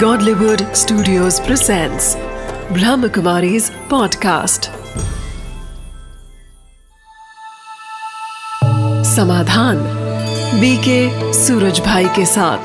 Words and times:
Godlywood 0.00 0.62
Studios 0.76 1.36
presents 1.40 2.06
Brahmakumari's 2.76 3.70
podcast. 3.92 4.66
समाधान 9.14 9.78
BK 10.60 11.32
Suraj 11.32 11.80
भाई 11.80 12.08
के 12.08 12.26
साथ 12.26 12.58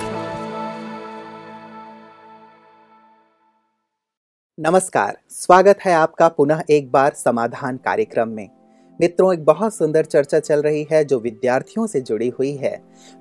नमस्कार, 4.60 5.18
स्वागत 5.30 5.80
है 5.86 5.94
आपका 5.94 6.28
पुनः 6.28 6.64
एक 6.70 6.92
बार 6.92 7.14
समाधान 7.14 7.78
कार्यक्रम 7.78 8.30
में 8.30 8.61
मित्रों, 9.02 9.34
एक 9.34 9.44
बहुत 9.46 9.74
सुंदर 9.74 10.06
चर्चा 10.06 10.40
चल 10.40 10.62
रही 10.62 10.86
है 10.92 11.04
जो 11.06 11.20
विद्यार्थियों 11.20 11.86
से 11.88 12.02
जुड़ी 12.02 12.28
हुई 12.30 12.52
है। 12.52 12.76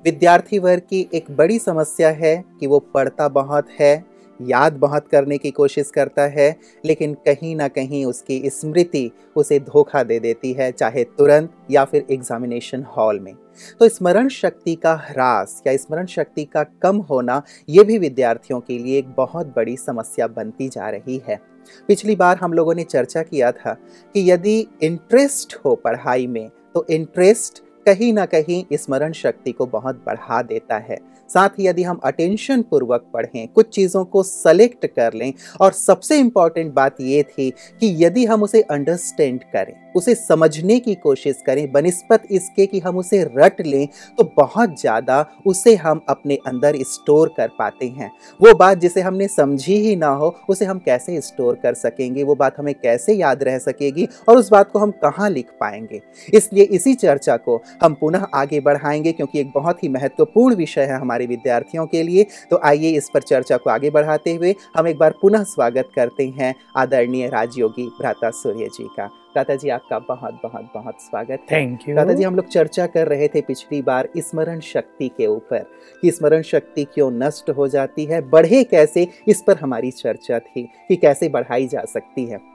विद्यार्थी 0.04 0.58
वर्ग 0.58 0.82
की 0.90 1.08
एक 1.14 1.30
बड़ी 1.30 1.58
समस्या 1.58 2.10
है 2.10 2.44
कि 2.60 2.66
वो 2.66 2.78
पढ़ता 2.94 3.28
बहुत 3.28 3.68
है, 3.80 4.04
याद 4.40 4.72
बहुत 4.72 5.08
करने 5.08 5.38
की 5.38 5.50
कोशिश 5.50 5.90
करता 5.90 6.22
है, 6.22 6.56
लेकिन 6.84 7.14
कहीं 7.14 7.56
ना 7.56 7.68
कहीं 7.68 8.04
उसकी 8.04 8.42
स्मृति 8.46 9.10
उसे 9.36 9.58
धोखा 9.60 10.02
दे 10.02 10.20
देती 10.20 10.52
है, 10.52 10.70
चाहे 10.72 11.04
तुरंत 11.04 11.52
या 11.70 11.84
फिर 11.84 12.06
एग्जामिनेशन 12.10 12.84
हॉल 12.96 13.20
में। 13.20 13.34
तो 13.80 13.88
स्मरण 13.88 14.28
शक्ति 14.28 14.74
का 14.74 14.94
ह्रास 14.94 15.62
या 15.66 15.76
स्मरण 15.76 16.06
शक्ति 16.06 16.44
का 16.44 16.62
कम 16.82 16.96
होना, 16.96 17.42
ये 17.68 17.84
भी 17.84 17.98
विद्यार्थियों 17.98 18.60
के 18.60 18.78
लिए 18.78 18.98
एक 18.98 19.08
बहुत 19.08 19.54
बड़ी 19.56 19.76
समस्या 19.76 20.26
बनती 20.26 20.68
जा 20.68 20.90
रही 20.90 21.22
है। 21.28 21.50
पिछली 21.88 22.16
बार 22.16 22.36
हम 22.36 22.52
लोगों 22.52 22.74
ने 22.74 22.84
चर्चा 22.84 23.22
किया 23.22 23.52
था 23.52 23.74
कि 24.14 24.30
यदि 24.30 24.66
इंटरेस्ट 24.82 25.58
हो 25.64 25.74
पढ़ाई 25.74 26.26
में 26.26 26.50
तो 26.74 26.86
इंटरेस्ट 26.90 27.62
कहीं 27.86 28.12
ना 28.12 28.26
कहीं 28.26 28.64
स्मरण 28.72 29.12
शक्ति 29.12 29.52
को 29.52 29.66
बहुत 29.66 30.02
बढ़ा 30.06 30.42
देता 30.42 30.78
है। 30.78 30.98
साथ 31.30 31.58
ही 31.58 31.66
यदि 31.66 31.82
हम 31.82 32.00
अटेंशन 32.04 32.62
पूर्वक 32.62 33.10
पढ़ें, 33.14 33.48
कुछ 33.48 33.68
चीज़ों 33.68 34.04
को 34.04 34.22
सेलेक्ट 34.22 34.86
कर 34.88 35.14
लें, 35.14 35.32
और 35.60 35.72
सबसे 35.72 36.18
इंपॉर्टेंट 36.18 36.72
बात 36.74 37.00
ये 37.00 37.22
थी 37.24 37.50
कि 37.50 37.94
यदि 37.98 38.24
हम 38.26 38.42
उसे 38.42 38.60
अंडरस्टैंड 38.62 39.42
करें, 39.46 39.74
उसे 39.96 40.14
समझने 40.14 40.78
की 40.80 40.94
कोशिश 40.96 41.42
करें 41.46 41.70
बनस्पत 41.72 42.22
इसके 42.30 42.66
कि 42.66 42.80
हम 42.80 42.98
उसे 42.98 43.22
रट 43.36 43.60
लें 43.60 43.86
तो 44.18 44.24
बहुत 44.36 44.78
ज़्यादा 44.80 45.24
उसे 45.46 45.74
हम 45.76 46.00
अपने 46.08 46.34
अंदर 46.46 46.76
स्टोर 46.84 47.32
कर 47.36 47.48
पाते 47.58 47.86
हैं। 47.88 48.10
वो 48.40 48.54
बात 48.54 48.78
जिसे 48.78 49.00
हमने 49.00 49.28
समझी 49.28 49.76
ही 49.78 49.94
ना 49.96 50.08
हो, 50.08 50.34
उसे 50.48 50.64
हम 50.64 50.78
कैसे 50.78 51.20
स्टोर 51.20 51.54
कर 51.54 51.74
सकेंगे? 51.74 52.22
वो 52.22 52.34
बात 52.34 52.58
हमें 52.58 52.74
कैसे 52.74 53.14
याद 53.14 53.42
रह 53.42 53.58
सकेगी? 53.60 54.08
और 54.28 54.36
उस 54.36 54.50
बात 54.50 54.70
को 54.70 54.78
हम 54.78 54.90
कहाँ 55.02 55.30
लिख 55.30 55.50
पाएँगे? 55.60 56.00
इसलिए 56.34 56.64
इसी 56.64 56.94
चर्चा 56.94 57.36
को 57.38 57.60
हम 57.82 57.94
पुनः 57.94 58.26
आगे 58.34 58.60
बढ़ाएँगे, 58.60 59.12
क्योंकि 59.12 59.40
एक 59.40 59.50
बहुत 59.54 59.82
ही 59.82 59.88
महत्वपूर्ण 59.88 60.54
विषय 60.54 60.82
है 60.82 60.98
हमारे 61.00 61.19
विद्यार्थियों 61.26 61.86
के 61.86 62.02
लिए। 62.02 62.26
तो 62.50 62.60
आइए 62.64 62.90
इस 62.90 63.10
पर 63.14 63.22
चर्चा 63.22 63.56
को 63.56 63.70
आगे 63.70 63.90
बढ़ाते 63.90 64.34
हुए 64.34 64.54
हम 64.76 64.88
एक 64.88 64.98
बार 64.98 65.14
पुनः 65.22 65.42
स्वागत 65.44 65.88
करते 65.96 66.28
हैं 66.30 66.54
आदरणीय 66.76 67.28
राजयोगी 67.28 67.86
भ्राता 68.00 68.30
सूर्य 68.32 68.68
जी 68.68 68.88
का। 68.96 69.10
दादा 69.34 69.54
जी 69.54 69.68
आपका 69.68 69.98
बहुत 69.98 70.40
बहुत 70.42 70.70
बहुत 70.74 71.00
स्वागत 71.00 71.46
थैंक 71.50 71.88
यू 71.88 71.94
दादा 71.96 72.12
जी 72.12 72.22
हम 72.22 72.36
लोग 72.36 72.48
चर्चा 72.48 72.86
कर 72.86 73.08
रहे 73.08 73.28
थे 73.28 73.40
पिछली 73.40 73.80
बार 73.82 74.08
स्मरण 74.18 74.60
शक्ति 74.60 75.08
के 75.08 75.26
ऊपर 75.26 75.66
कि 76.02 76.10
स्मरण 76.10 76.42
शक्ति 76.42 76.84
क्यों 76.84 77.10
नष्ट 77.12 77.50
हो 77.50 77.68
जाती 77.68 78.04
है 78.04 78.20
बढ़े 78.30 78.64
कैसे 78.64 79.08
इस 79.28 79.42
पर 79.46 79.58
हमारी 79.58 79.90
चर्चा 79.90 80.38
थी 80.38 80.62
कि 80.88 80.96
कैसे 80.96 81.28
बढ़ाई 81.28 81.66
जा 81.66 81.84
सकती 81.84 82.24
है। 82.24 82.49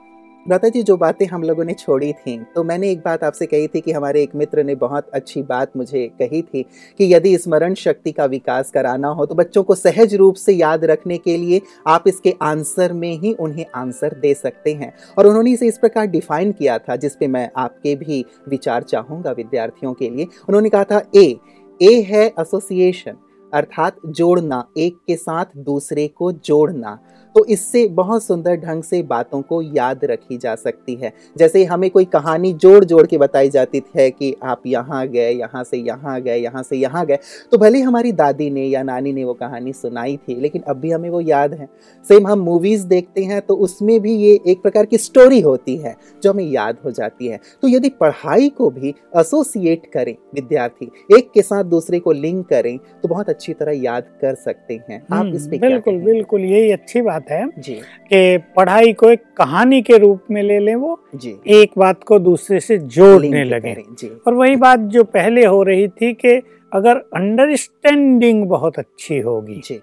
दादा 0.46 0.68
जी, 0.68 0.82
जो 0.82 0.96
बातें 0.96 1.24
हम 1.26 1.42
लोगों 1.42 1.64
ने 1.64 1.72
छोड़ी 1.72 2.12
थी 2.12 2.36
तो 2.54 2.62
मैंने 2.64 2.90
एक 2.90 2.98
बात 2.98 3.24
आपसे 3.24 3.46
कही 3.46 3.66
थी 3.68 3.80
कि 3.80 3.92
हमारे 3.92 4.22
एक 4.22 4.34
मित्र 4.34 4.64
ने 4.64 4.74
बहुत 4.74 5.08
अच्छी 5.14 5.42
बात 5.42 5.76
मुझे 5.76 6.06
कही 6.18 6.42
थी 6.42 6.62
कि 6.98 7.12
यदि 7.14 7.36
स्मरण 7.38 7.74
शक्ति 7.74 8.12
का 8.12 8.24
विकास 8.24 8.70
कराना 8.70 9.08
हो 9.08 9.26
तो 9.26 9.34
बच्चों 9.34 9.62
को 9.62 9.74
सहज 9.74 10.14
रूप 10.14 10.34
से 10.34 10.52
याद 10.52 10.84
रखने 10.84 11.18
के 11.18 11.36
लिए 11.36 11.60
आप 11.86 12.04
इसके 12.08 12.34
आंसर 12.42 12.92
में 12.92 13.12
ही 13.12 13.32
उन्हें 13.34 13.66
आंसर 13.74 14.18
दे 14.20 14.34
सकते 14.34 14.74
हैं। 14.74 14.92
और 15.18 15.26
उन्होंने 15.26 15.52
इसे 15.52 15.66
इस 15.68 15.78
प्रकार 15.78 16.06
डिफाइन 16.06 16.52
किया 16.52 16.78
था 16.78 16.96
जिसपे 16.96 17.26
मैं 17.26 17.48
आपके 17.56 17.94
भी 17.96 18.24
विचार 18.48 18.82
चाहूँगा 18.84 19.32
विद्यार्थियों 19.32 19.94
के 19.94 20.10
लिए। 20.10 20.26
उन्होंने 20.48 20.68
कहा 20.68 20.84
था, 20.84 21.02
ए 21.16 21.36
ए 21.80 22.00
है 22.02 22.26
एसोसिएशन 22.40 23.16
अर्थात 23.52 23.96
जोड़ना, 24.08 24.64
एक 24.76 24.96
के 25.06 25.14
साथ 25.16 25.44
दूसरे 25.56 26.06
को 26.08 26.30
जोड़ना। 26.32 26.98
तो 27.36 27.44
इससे 27.46 27.86
बहुत 27.88 28.22
सुंदर 28.24 28.54
ढंग 28.56 28.82
से 28.82 29.02
बातों 29.04 29.40
को 29.42 29.60
याद 29.62 30.04
रखी 30.04 30.36
जा 30.36 30.54
सकती 30.56 30.94
है। 30.94 31.12
जैसे 31.36 31.64
हमें 31.64 31.88
कोई 31.90 32.04
कहानी 32.06 32.52
जोड़ 32.54 32.84
जोड़ 32.84 33.06
के 33.06 33.18
बताई 33.18 33.48
जाती 33.50 33.82
है 33.96 34.10
कि 34.10 34.34
आप 34.44 34.62
यहाँ 34.66 35.06
गए 35.08 35.30
यहाँ 35.30 35.64
से 35.64 35.76
यहाँ 35.78 36.20
गए 36.20 36.36
यहाँ 36.36 36.62
से 36.62 36.76
यहाँ 36.76 37.04
गए 37.06 37.18
तो 37.52 37.58
भले 37.58 37.80
हमारी 37.80 38.12
दादी 38.14 38.48
ने 38.50 38.64
या 38.64 38.82
नानी 38.82 39.12
ने 39.12 39.24
वो 39.24 39.34
कहानी 39.34 39.72
सुनाई 39.72 40.16
थी 40.18 40.34
लेकिन 40.36 40.62
अब 40.62 40.76
भी 40.76 40.90
हमें 40.90 41.08
वो 41.10 41.20
याद 41.22 41.54
है। 41.54 41.68
सेम 42.04 42.26
हम 42.26 42.40
मूवीज़ 42.40 42.86
देखते 42.86 43.24
हैं 43.24 43.40
तो 43.40 43.56
उसमें 43.58 44.00
भी 44.00 44.14
ये 44.14 44.32
एक 44.46 44.62
प्रकार 44.62 44.86
की 44.86 44.98
स्टोरी 44.98 45.40
होती 45.40 45.76
है 45.76 45.94
जो 46.22 46.32
हमें 46.32 46.44
याद 46.44 46.78
हो 46.84 46.90
जाती 46.92 47.26
है। 47.26 47.40
तो 47.62 47.68
यदि 47.68 47.88
पढ़ाई 48.00 48.48
को 48.50 48.70
भी 48.70 48.94
एसोसिएट 49.16 49.86
करें 49.94 50.14
विद्यार्थी 50.34 50.90
एक 51.18 51.30
के 51.34 51.42
साथ 51.42 51.64
दूसरे 51.66 51.98
को 51.98 52.12
लिंक 52.14 52.46
करें 52.48 52.76
तो 53.02 53.08
बहुत 53.08 53.28
अच्छी 53.28 53.52
तरह 53.54 53.82
याद 53.82 54.10
कर 54.20 54.34
सकते 54.36 54.80
हैं। 54.90 55.02
आप 55.12 55.32
इस 55.34 55.46
पे 55.46 55.58
बिल्कुल 55.58 56.00
बिल्कुल 56.02 56.40
यही 56.42 56.70
अच्छी 56.72 57.00
बात 57.02 57.25
है 57.30 57.50
जी। 57.58 57.74
कि 58.12 58.38
पढ़ाई 58.56 58.92
को 58.92 59.10
एक 59.10 59.22
कहानी 59.36 59.82
के 59.82 59.98
रूप 59.98 60.22
में 60.30 60.42
ले 60.42 60.58
लें 60.58 60.74
वो 60.74 61.00
जी। 61.14 61.36
एक 61.46 61.70
बात 61.78 62.04
को 62.04 62.18
दूसरे 62.18 62.60
से 62.60 62.78
जोड़ने 62.78 63.44
लगे। 63.44 63.76
जी। 63.98 64.10
और 64.26 64.34
वही 64.34 64.56
बात 64.56 64.78
जो 64.78 65.04
पहले 65.04 65.44
हो 65.44 65.62
रही 65.62 65.88
थी 65.88 66.12
कि 66.12 66.42
अगर 66.72 66.96
अंडरस्टैंडिंग 66.96 68.46
बहुत 68.46 68.78
अच्छी 68.78 69.18
होगी 69.18 69.60
जी। 69.64 69.80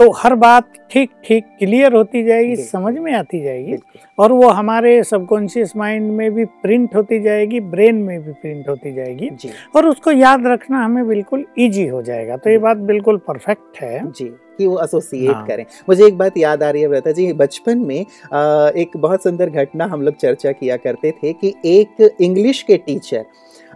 तो 0.00 0.10
हर 0.10 0.34
बात 0.34 0.68
ठीक 0.90 1.10
ठीक 1.24 1.44
क्लियर 1.58 1.92
होती 1.92 2.22
जाएगी 2.24 2.54
समझ 2.56 2.92
में 2.98 3.12
आती 3.12 3.40
जाएगी। 3.42 3.76
और 4.18 4.32
वो 4.32 4.48
हमारे 4.48 5.02
सबकॉन्शियस 5.04 5.72
माइंड 5.76 6.10
में 6.12 6.30
भी 6.34 6.44
प्रिंट 6.62 6.94
होती 6.96 7.18
जाएगी 7.20 7.60
ब्रेन 7.60 7.96
में 7.96 8.22
भी 8.24 8.32
प्रिंट 8.32 8.68
होती 8.68 8.92
जाएगी। 8.92 9.28
जी। 9.30 9.50
और 9.76 9.86
उसको 9.86 10.10
याद 10.10 10.46
रखना 10.46 10.84
हमें 10.84 11.06
बिल्कुल 11.08 11.44
इजी 11.58 11.86
हो 11.86 12.02
जाएगा। 12.02 12.36
तो 12.36 12.50
ये 12.50 12.58
बात 12.58 12.76
बिल्कुल 12.76 13.16
परफेक्ट 13.28 13.82
है। 13.82 14.00
जी 14.12 14.24
कि 14.58 14.66
वो 14.66 14.80
एसोसिएट 14.82 15.34
हाँ। 15.34 15.46
करें। 15.46 15.64
मुझे 15.88 16.06
एक 16.06 16.18
बात 16.18 16.36
याद 16.36 16.62
आ 16.62 16.70
रही 16.70 16.82
है 16.82 16.88
व्रता 16.88 17.12
जी 17.12 17.32
बचपन 17.34 17.78
में 17.78 18.00
आ, 18.34 18.68
एक 18.70 18.96
बहुत 18.96 19.22
सुंदर 19.22 19.50
घटना 19.50 19.84
हम 19.84 20.02
लोग 20.02 20.16
चर्चा 20.16 20.52
किया 20.52 20.76
करते 20.78 21.10
थे 21.22 21.32
कि 21.34 21.54
एक 21.66 22.16
इंग्लिश 22.20 22.62
के 22.62 22.76
टीचर 22.76 23.24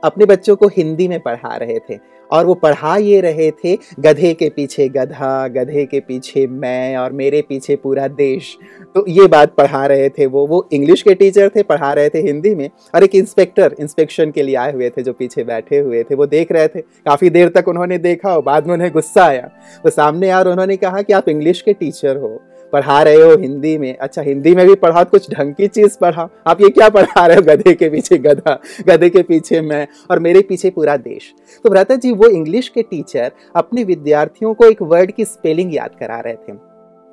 अपने 0.04 0.24
बच्चों 0.24 0.56
को 0.56 0.68
हिंदी 0.68 1.08
में 1.08 1.20
पढ़ा 1.20 1.56
रहे 1.56 1.78
थे 1.78 1.98
और 2.30 2.46
वो 2.46 2.54
पढ़ा 2.54 2.96
ये 2.96 3.20
रहे 3.20 3.50
थे, 3.50 3.76
गधे 4.00 4.32
के 4.34 4.48
पीछे 4.48 4.88
गधा, 4.88 5.48
गधे 5.48 5.84
के 5.84 6.00
पीछे 6.00 6.46
मैं 6.46 6.96
और 6.96 7.12
मेरे 7.12 7.42
पीछे 7.42 7.76
पूरा 7.76 8.08
देश। 8.08 8.56
तो 8.94 9.04
ये 9.08 9.26
बात 9.26 9.54
पढ़ा 9.54 9.86
रहे 9.86 10.08
थे 10.08 10.26
वो। 10.26 10.46
वो 10.46 10.68
इंग्लिश 10.72 11.02
के 11.02 11.14
टीचर 11.14 11.48
थे, 11.48 11.62
पढ़ा 11.62 11.92
रहे 11.92 12.08
थे 12.08 12.18
हिंदी 12.18 12.54
में 12.54 12.68
और 12.94 13.04
एक 13.04 13.14
इंस्पेक्टर, 13.14 13.74
इंस्पेक्शन 13.80 14.30
के 14.30 14.42
लिए 14.42 14.54
आए 14.54 14.72
हुए 14.72 14.90
थे, 14.90 15.02
जो 15.02 15.12
पीछे 15.12 15.44
बैठे 15.44 15.78
हुए 15.78 16.02
थे। 16.02 16.14
वो 16.14 16.26
देख 16.26 16.52
रहे 16.52 16.68
थे। 16.68 16.80
काफ़ी 16.80 17.30
देर 17.30 17.48
तक 17.48 17.68
उन्होंने 17.68 17.98
देखा 17.98 18.34
और 18.36 18.42
बाद 18.42 18.66
में 18.66 18.74
उन्हें 18.74 18.90
गुस्सा 18.92 19.24
आया। 19.24 19.50
वो 19.84 19.90
सामने 19.90 20.28
आया 20.28 20.38
और 20.38 20.48
उन्होंने 20.48 20.76
कहा 20.76 21.02
कि 21.02 21.12
आप 21.12 21.28
इंग्लिश 21.28 21.62
के 21.62 21.72
टीचर 21.72 22.16
हो। 22.16 22.42
पढ़ा 22.74 23.02
रहे 23.02 23.16
हो 23.16 23.36
हिंदी 23.36 23.76
में? 23.78 23.96
अच्छा 23.96 24.22
हिंदी 24.22 24.54
में 24.54 24.66
भी 24.66 24.74
पढ़ाओ 24.74 25.04
तो 25.04 25.10
कुछ 25.10 25.30
ढंग 25.30 25.54
की 25.54 25.66
चीज़ 25.68 25.98
पढ़ा। 26.00 26.28
आप 26.46 26.60
ये 26.60 26.68
क्या 26.68 26.88
पढ़ा 26.88 27.26
रहे 27.26 27.36
हो 27.36 27.42
गधे 27.42 27.74
के 27.74 27.88
पीछे 27.90 28.18
गधा, 28.18 28.58
गधे 28.86 29.10
के 29.10 29.22
पीछे 29.22 29.60
मैं 29.60 29.86
और 30.10 30.18
मेरे 30.18 30.40
पीछे 30.40 30.70
पूरा 30.70 30.96
देश? 30.96 31.32
तो 31.64 31.70
भ्राता 31.70 31.94
जी, 31.94 32.12
वो 32.12 32.28
इंग्लिश 32.28 32.68
के 32.68 32.82
टीचर 32.82 33.32
अपने 33.56 33.84
विद्यार्थियों 33.84 34.54
को 34.54 34.64
एक 34.64 34.82
वर्ड 34.82 35.12
की 35.12 35.24
स्पेलिंग 35.24 35.74
याद 35.74 35.90
करा 36.00 36.20
रहे 36.20 36.34
थे। 36.34 36.52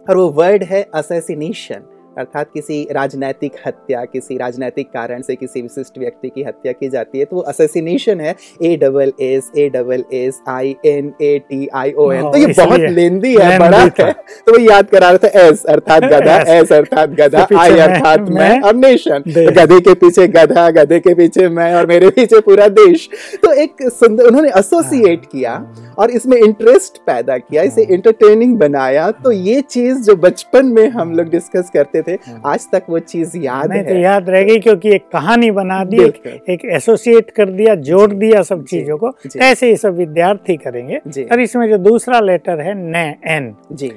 और 0.10 0.18
वो 0.18 0.30
वर्ड 0.30 0.64
है 0.64 0.82
असैसिनेशन 0.96 1.84
अर्थात 2.18 2.50
किसी 2.54 2.88
राजनैतिक 2.92 3.52
हत्या 3.68 4.04
किसी 4.06 4.38
राजनैतिक 4.38 4.88
कारण 4.88 5.22
से 5.22 5.36
किसी 5.36 5.62
विशिष्ट 5.62 5.98
व्यक्ति 6.00 6.30
की 6.30 6.44
हत्या 6.44 6.72
की 6.72 6.90
जाती 6.90 7.20
है 7.20 7.26
तो 7.26 7.36
वो 7.36 7.42
असैसिनेशन 7.42 8.22
है 8.22 8.36
A 8.64 8.76
double 8.76 9.14
S 9.22 9.52
A 9.58 9.70
double 9.70 10.04
S 10.14 10.42
I 10.48 10.76
N 10.86 11.14
A 11.22 11.38
T 11.50 11.68
I 11.74 11.92
O 11.92 12.12
N 12.12 12.22
तो 12.22 12.38
ये 12.38 12.48
बहुत 12.58 12.80
लेंदी 12.80 13.36
है 13.36 13.60
बड़ा 13.60 13.78
है 14.00 14.12
तो 14.46 14.52
वो 14.52 14.60
याद 14.60 14.90
करा 14.90 15.10
रहा 15.10 15.18
था 15.18 15.48
एस 15.48 15.64
अर्थात 15.66 16.04
गधा 16.14 16.36
एस 16.48 16.72
अर्थात 16.72 17.10
गधा 17.20 17.48
आई 17.58 17.78
अर्थात 17.78 18.30
मैं 18.30 18.60
और 18.62 18.76
नेशन 18.76 19.24
गधे 19.30 19.80
के 19.80 19.94
पीछे 19.94 20.28
गधा 20.28 20.70
गधे 20.72 21.00
के 21.00 21.14
पीछे 21.14 21.50
मैं 21.50 21.74
और 21.76 21.88
मेरे 21.88 22.10
पीछे 22.10 22.40
पूरा 22.40 22.68
देश। 22.68 23.10
तो 23.44 23.52
एक 23.54 23.76
सुंदर 23.82 24.24
उन्होंने 24.24 24.50
एसोसिएट 24.50 25.26
किया 25.26 25.54
और 25.98 26.12
इसमें 26.12 26.38
इंटरेस्ट 26.38 26.98
पैदा 26.98 27.38
किया 27.38 27.64
इसे 27.64 27.84
इंटरटेनिंग 27.84 28.58
बनाया। 28.58 29.10
तो 29.12 29.32
ये 29.32 29.62
चीज़ 29.62 30.02
जो 30.02 30.16
बचपन 30.16 30.66
में 30.66 30.90
हम 30.90 31.14
लोग 31.14 31.30
डिस्कस 31.30 31.70
करते 31.74 32.01
थे। 32.02 32.18
आज 32.46 32.68
तक 32.72 32.84
वो 32.90 33.00
चीज़ 33.00 33.38
याद 33.38 33.68
तो 33.68 33.74
है। 33.74 34.02
याद 34.02 34.30
रह 34.30 34.44
गई 34.44 34.60
क्योंकि 34.60 34.90
एक 34.90 35.02
कहानी 35.14 35.52
बना 35.52 35.84
दी 35.84 35.98
एक, 35.98 36.44
एक 36.50 36.66
एसोसिएट 36.66 37.32
कर 37.32 37.50
दिया 37.50 37.76
जोड़ 37.76 38.14
दिया 38.14 38.42
सब 38.42 38.66
चीज़ों 38.66 38.98
को। 38.98 39.10
जी। 39.10 39.40
कैसे 39.40 39.70
ये 39.70 39.76
सब 39.76 39.96
विद्यार्थी 39.96 40.56
करेंगे। 40.58 40.98
और 41.24 41.40
इसमें 41.42 41.70
जो 41.70 41.78
दूसरा 41.78 42.20
लेटर 42.20 42.60
है 42.62 42.74
न 42.76 42.96
एन। 43.28 43.56
जी। 43.72 43.92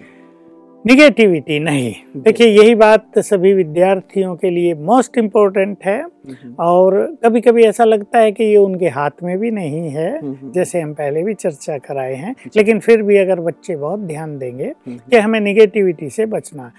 निगेटिविटी 0.87 1.59
नहीं। 1.59 1.95
देखिए 2.17 2.47
यही 2.47 2.75
बात 2.75 3.19
सभी 3.19 3.53
विद्यार्थियों 3.53 4.37
के 4.37 4.51
लिए 4.51 4.75
मोस्ट 4.75 5.19
इम्पोर्टेंट 5.19 5.79
है। 5.85 6.03
हम्म, 6.03 6.55
और 6.61 7.17
कभी 7.25 7.41
कभी 7.41 7.63
ऐसा 7.63 7.85
लगता 7.85 8.19
है 8.19 8.33
कि 8.33 8.45
ये 8.45 8.57
उनके 8.57 8.89
हाथ 8.89 9.11
में 9.23 9.39
भी 9.39 9.51
नहीं 9.51 9.91
है 9.91 10.19
हम्म, 10.19 10.53
जैसे 10.53 10.81
हम 10.81 10.95
पहले 10.95 11.23
भी 11.23 11.35
चर्चा 11.35 11.79
कराए 11.79 12.15
हैं। 12.15 12.35
लेकिन 12.57 12.79
फिर 12.79 13.03
भी 13.03 13.17
अगर 13.17 13.41
बच्चे 13.41 13.77
बहुत 13.77 14.01
ध्यान 14.01 14.39
देंगे 14.39 14.65
हम्म, 14.65 14.97
कि 15.11 15.17
हमें 15.17 15.41
निगेटिविटी 15.41 16.11
से 16.11 16.27
बचना 16.27 16.73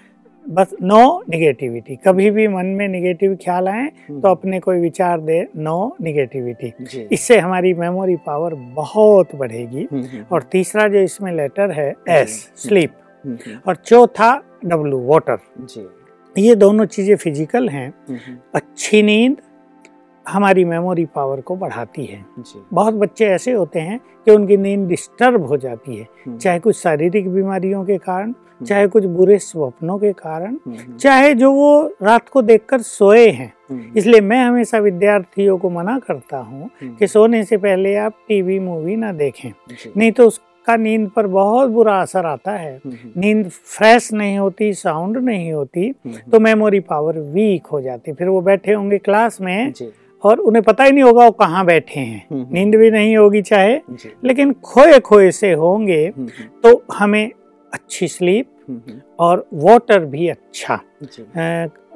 बस 0.48 0.74
नो 0.82 1.22
निगेटिविटी 1.30 1.96
कभी 1.96 2.30
भी 2.30 2.46
मन 2.48 2.66
में 2.76 2.86
निगेटिव 2.88 3.34
ख्याल 3.42 3.68
आए 3.68 3.82
हम्म, 3.82 4.20
तो 4.20 4.28
अपने 4.28 4.60
कोई 4.60 4.80
विचार 4.80 5.20
दे 5.20 5.40
नो 5.56 5.96
निगेटिविटी 6.02 6.72
इससे 7.12 7.38
हमारी 7.38 7.72
मेमोरी 7.74 8.16
पावर 8.16 8.54
बहुत 8.54 9.34
बढ़ेगी। 9.34 9.86
हम्म, 9.92 10.02
हम्म, 10.02 10.24
और 10.32 10.42
तीसरा 10.42 10.86
जो 10.88 10.98
इसमें 11.00 11.32
लेटर 11.32 11.70
है 11.70 11.92
एस 12.10 12.38
स्लीप 12.56 13.64
और 13.66 13.76
चौथा 13.76 14.34
डब्लू 14.64 15.04
वाटर 15.06 15.38
ये 16.36 16.54
दोनों 16.54 16.84
चीज़ें 16.86 17.14
फ़िज़िकल 17.16 17.68
हैं। 17.68 17.92
अच्छी 18.54 19.02
नींद 19.02 19.36
हमारी 20.28 20.64
मेमोरी 20.64 21.04
पावर 21.04 21.40
को 21.40 21.56
बढ़ाती 21.56 22.04
है। 22.04 22.24
बहुत 22.72 22.94
बच्चे 22.94 23.26
ऐसे 23.26 23.52
होते 23.52 23.80
हैं 23.80 24.00
कि 24.24 24.30
उनकी 24.30 24.56
नींद 24.56 24.88
डिस्टर्ब 24.88 25.44
हो 25.46 25.56
जाती 25.56 25.96
है। 25.96 26.06
हम्म, 26.26 26.38
चाहे 26.38 26.58
कुछ 26.58 26.76
शारीरिक 26.76 27.28
बीमारियों 27.28 27.84
के 27.84 27.98
कारण 27.98 28.34
चाहे 28.66 28.86
कुछ 28.86 29.04
बुरे 29.04 29.38
स्वप्नों 29.38 29.98
के 29.98 30.12
कारण 30.12 30.46
हम्म, 30.46 30.74
हम्म, 30.74 30.96
चाहे 30.96 31.34
जो 31.34 31.52
वो 31.52 31.94
रात 32.02 32.28
को 32.28 32.42
देखकर 32.42 32.80
सोए 32.80 33.28
हैं। 33.28 33.52
हम्म, 33.70 33.82
इसलिए 33.96 34.20
मैं 34.20 34.44
हमेशा 34.44 34.78
विद्यार्थियों 34.78 35.58
को 35.58 35.70
मना 35.70 35.98
करता 35.98 36.36
हूँ 36.36 36.70
हम्म, 36.82 36.94
कि 36.94 37.06
सोने 37.06 37.44
से 37.44 37.56
पहले 37.56 37.94
आप 37.96 38.12
टीवी 38.28 38.58
मूवी 38.58 38.96
ना 38.96 39.12
देखें। 39.12 39.52
नहीं 39.96 40.12
तो 40.12 40.26
उसका 40.26 40.76
नींद 40.76 41.10
पर 41.10 41.26
बहुत 41.26 41.70
बुरा 41.70 42.00
असर 42.00 42.26
आता 42.26 42.52
है। 42.52 42.80
हम्म, 42.84 42.94
हम्म, 42.94 43.20
नींद 43.20 43.48
फ्रेश 43.48 44.12
नहीं 44.12 44.38
होती 44.38 44.72
साउंड 44.74 45.16
नहीं 45.16 45.52
होती 45.52 45.88
हम्म, 45.88 46.30
तो 46.30 46.40
मेमोरी 46.40 46.80
पावर 46.80 47.18
वीक 47.18 47.66
हो 47.66 47.80
जाती। 47.80 48.12
फिर 48.12 48.28
वो 48.28 48.40
बैठे 48.40 48.72
होंगे 48.72 48.98
क्लास 48.98 49.40
में 49.40 49.72
जी। 49.72 49.92
और 50.26 50.38
उन्हें 50.40 50.62
पता 50.64 50.84
ही 50.84 50.92
नहीं 50.92 51.04
होगा 51.04 51.24
वो 51.24 51.30
कहाँ 51.40 51.64
बैठे 51.66 52.00
हैं। 52.00 52.26
हम्म, 52.30 52.46
नींद 52.52 52.74
भी 52.74 52.90
नहीं 52.90 53.16
होगी 53.16 53.42
चाहे 53.42 53.74
लेकिन 54.24 54.52
खोए 54.64 54.98
खोए 55.00 55.30
से 55.30 55.52
होंगे 55.52 56.04
हम्म, 56.06 56.28
तो 56.64 56.82
हमें 56.94 57.30
अच्छी 57.72 58.08
स्लीप 58.08 58.46
हम्म, 58.46 58.46
हम्म, 58.46 58.55
और 59.20 59.48
वाटर 59.54 60.04
भी 60.04 60.28
अच्छा। 60.28 60.80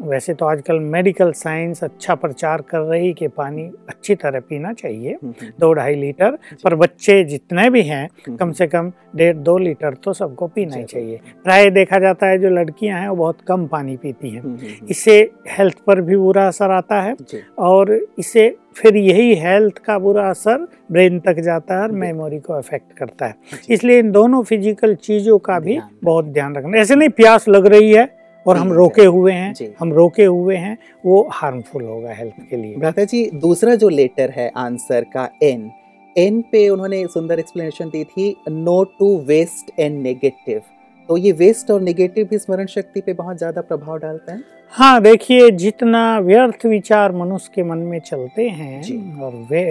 वैसे 0.03 0.35
तो 0.35 0.47
आजकल 0.47 0.79
मेडिकल 0.81 1.31
साइंस 1.33 1.83
अच्छा 1.85 2.15
प्रचार 2.15 2.63
कर 2.63 2.81
रही 2.81 3.13
कि 3.13 3.29
पानी 3.29 3.63
अच्छी 3.89 4.15
तरह 4.15 4.41
पीना 4.41 4.73
चाहिए 4.73 5.13
हम्म, 5.13 5.33
हम्म, 5.41 5.51
दो 5.61 5.73
ढाई 5.73 5.95
लीटर 5.95 6.39
पर 6.65 6.75
बच्चे 6.75 7.23
जितने 7.25 7.69
भी 7.71 7.83
हैं 7.83 8.03
हम्म, 8.27 8.37
कम 8.37 8.53
से 8.53 8.67
कम 8.67 8.93
डेढ़ 9.17 9.37
दो 9.37 9.57
लीटर 9.59 9.95
तो 9.95 10.13
सबको 10.13 10.47
पीना 10.47 10.77
ही 10.77 10.85
चाहिए। 10.85 11.21
प्राय 11.45 11.71
देखा 11.71 11.99
जाता 11.99 12.27
है 12.27 12.39
जो 12.39 12.51
लड़कियाँ 12.51 13.01
हैं 13.01 13.09
वो 13.09 13.17
बहुत 13.17 13.41
कम 13.49 13.67
पानी 13.67 13.97
पीती 13.97 14.31
हैं। 14.31 14.57
इससे 14.91 15.19
हेल्थ 15.49 15.79
पर 15.87 16.01
भी 16.01 16.17
बुरा 16.17 16.47
असर 16.49 16.71
आता 16.71 17.01
है 17.01 17.15
और 17.59 17.93
इससे 18.19 18.49
फिर 18.81 18.97
यही 18.97 19.35
हेल्थ 19.37 19.79
का 19.79 19.99
बुरा 19.99 20.29
असर 20.31 20.67
ब्रेन 20.93 21.19
तक 21.21 21.41
जाता 21.43 21.75
है 21.75 21.83
और 21.83 21.93
मेमोरी 21.95 22.39
को 22.39 22.53
अफेक्ट 22.53 22.93
करता 22.99 23.27
है। 23.27 23.35
इसलिए 23.71 23.99
इन 23.99 24.11
दोनों 24.13 24.43
फ़िज़िकल 24.43 24.95
चीज़ों 24.97 25.39
का 25.41 25.59
भी 25.61 25.79
बहुत 26.05 26.25
ध्यान 26.27 26.57
रखना। 26.57 26.79
ऐसे 26.79 26.95
नहीं 26.95 27.09
प्यास 27.11 27.49
लग 27.49 27.67
रही 27.67 27.93
है 27.93 28.09
और 28.47 28.57
हम 28.57 28.73
रोके 28.73 29.05
हुए 29.07 29.33
हैं 29.33 29.75
हम 29.81 29.93
रोके 29.93 30.25
हुए 30.25 30.57
हैं 30.57 30.77
वो 31.05 31.29
हार्मफुल 31.33 31.85
होगा 31.85 32.13
हेल्थ 32.13 32.49
के 32.51 32.57
लिए। 32.57 32.77
भ्राता 32.77 33.05
जी 33.05 33.29
दूसरा 33.37 33.75
जो 33.75 33.89
लेटर 33.91 34.31
है 34.31 34.51
आंसर 34.59 35.07
का 35.15 35.29
एन 35.43 35.71
एन 36.17 36.41
पे 36.43 36.69
उन्होंने 36.69 37.07
सुंदर 37.07 37.39
एक्सप्लेनेशन 37.39 37.89
दी 37.89 38.05
थी 38.07 38.35
no 38.49 38.83
to 38.99 39.17
waste 39.27 39.79
and 39.79 40.03
negative 40.03 40.61
तो 41.11 41.17
ये 41.17 41.31
वेस्ट 41.33 41.71
और 41.71 41.81
नेगेटिव 41.81 42.27
भी 42.31 42.39
स्मरण 42.39 42.67
शक्ति 42.67 43.01
पे 43.01 43.13
बहुत 43.13 43.39
ज़्यादा 43.39 43.61
प्रभाव 43.61 43.97
डालता 43.99 44.33
है? 44.33 44.41
हाँ 44.75 45.01
देखिए 45.03 45.51
जितना 45.53 46.03
व्यर्थ 46.19 46.67
विचार 46.67 47.13
मनुष्य 47.13 47.51
के 47.55 47.63
मन 47.63 47.79
में 47.79 47.99
चलते 48.01 48.49
हैं 48.49 49.21
और 49.21 49.33
वे 49.51 49.63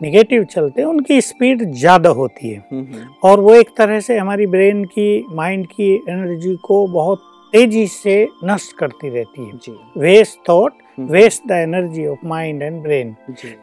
निगेटिव 0.00 0.44
चलते 0.44 0.80
हैं 0.80 0.88
उनकी 0.88 1.20
स्पीड 1.20 1.64
ज़्यादा 1.72 2.10
होती 2.10 2.50
है। 2.50 2.58
हम्म, 2.72 2.84
हम्म, 2.84 3.08
और 3.24 3.40
वो 3.40 3.54
एक 3.54 3.70
तरह 3.78 4.00
से 4.00 4.18
हमारी 4.18 4.46
ब्रेन 4.46 4.84
की 4.84 5.24
माइंड 5.32 5.66
की 5.66 5.92
एनर्जी 5.94 6.54
को 6.64 6.86
बहुत 6.86 7.22
तेज़ी 7.52 7.86
से 7.88 8.16
नष्ट 8.44 8.76
करती 8.78 9.08
रहती 9.08 9.44
है। 9.44 9.76
Waste 10.02 10.38
thought 10.48 10.72
waste 10.98 11.46
the 11.48 11.52
energy 11.52 12.06
of 12.06 12.26
mind 12.26 12.62
and 12.62 12.80
brain 12.82 13.14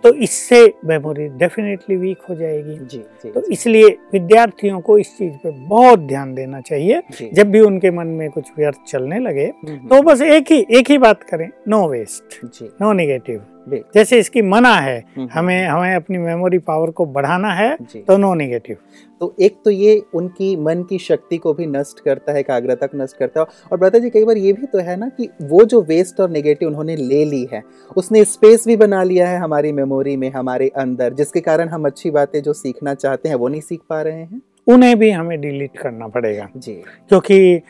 तो 0.03 0.13
इससे 0.15 0.62
मेमोरी 0.85 1.27
डेफिनेटली 1.38 1.95
वीक 1.97 2.21
हो 2.30 2.35
जाएगी। 2.35 2.77
जी 2.77 2.97
जी 3.24 3.30
तो 3.31 3.41
इसलिए 3.47 3.89
विद्यार्थियों 4.13 4.80
को 4.81 4.97
इस 4.97 5.18
चीज़ 5.18 5.33
पे 5.44 5.51
बहुत 5.68 6.00
ध्यान 6.01 6.33
देना 6.35 6.62
चाहिए। 6.62 7.01
जब 7.33 7.51
भी 7.51 7.62
उनके 7.62 7.91
मन 7.91 8.07
में 8.09 8.30
कुछ 8.31 8.51
व्यर्थ 8.57 8.83
चलने 8.88 9.19
लगे 9.19 9.45
हम्म, 9.45 9.88
तो 9.88 10.01
बस 10.03 10.21
एक 10.21 10.51
ही 10.51 10.65
एक 10.71 10.91
ही 10.91 10.97
बात 10.97 11.24
करें 11.24 11.50
नो 11.68 11.88
वेस्ट 11.89 12.62
नो 12.81 12.94
नेगेटिव 12.94 13.45
जैसे 13.95 14.18
इसकी 14.19 14.41
मना 14.41 14.74
है 14.75 14.97
हम्म, 15.15 15.27
हमें 15.33 15.65
हमें 15.65 15.95
अपनी 15.95 16.18
मेमोरी 16.18 16.57
पावर 16.59 16.89
को 16.91 17.06
बढ़ाना 17.07 17.53
है 17.53 17.75
तो 18.07 18.18
नो 18.18 18.33
नेगेटिव 18.33 18.77
तो 19.21 19.33
एक 19.41 19.56
तो 19.65 19.71
ये 19.71 20.01
उनकी 20.15 20.56
मन 20.56 20.81
की 20.83 20.97
शक्ति 21.00 21.38
को 21.38 21.53
भी 21.53 21.65
नष्ट 21.68 22.00
करता 22.06 22.31
है 22.31 22.39
एकाग्रता 22.39 22.88
को 22.88 22.97
नष्ट 22.97 23.18
करता 23.18 23.39
है। 23.39 23.45
और 23.71 23.77
ब्रता 23.77 24.00
जी 24.00 24.09
कई 24.09 24.24
बार 24.25 24.38
ये 24.38 24.53
भी 24.53 24.65
तो 24.65 24.80
है 24.80 24.95
ना 25.00 25.07
कि 25.09 25.30
वो 25.41 25.63
जो 25.65 25.81
वेस्ट 25.81 26.19
और 26.19 26.30
नेगेटिव 26.30 26.68
उन्होंने 26.68 26.95
ले 26.95 27.22
ली 27.25 27.47
है। 27.53 27.63
उसने 27.97 28.25
स्पेस 28.25 28.63
भी 28.67 28.75
बना 28.75 29.03
लिया 29.03 29.29
है 29.29 29.37
हमारी 29.37 29.71
मेमोरी 29.71 30.17
में 30.17 30.31
हमारे 30.31 30.67
अंदर 30.67 31.13
जिसके 31.13 31.39
कारण 31.39 31.69
हम 31.69 31.85
अच्छी 31.85 32.11
बातें 32.11 32.41
जो 32.41 32.53
सीखना 32.53 32.93
चाहते 32.93 33.29
हैं 33.29 33.35
वो 33.35 33.47
नहीं 33.47 33.61
सीख 33.61 33.79
पा 33.89 34.01
रहे 34.01 34.13
हैं। 34.13 34.41
उन्हें 34.67 34.99
भी 34.99 35.09
हमें 35.09 35.41
डिलीट 35.41 35.77
करना 35.77 36.07
पड़ेगा। 36.07 36.49
जी। 36.57 36.73
क्योंकि 37.09 37.61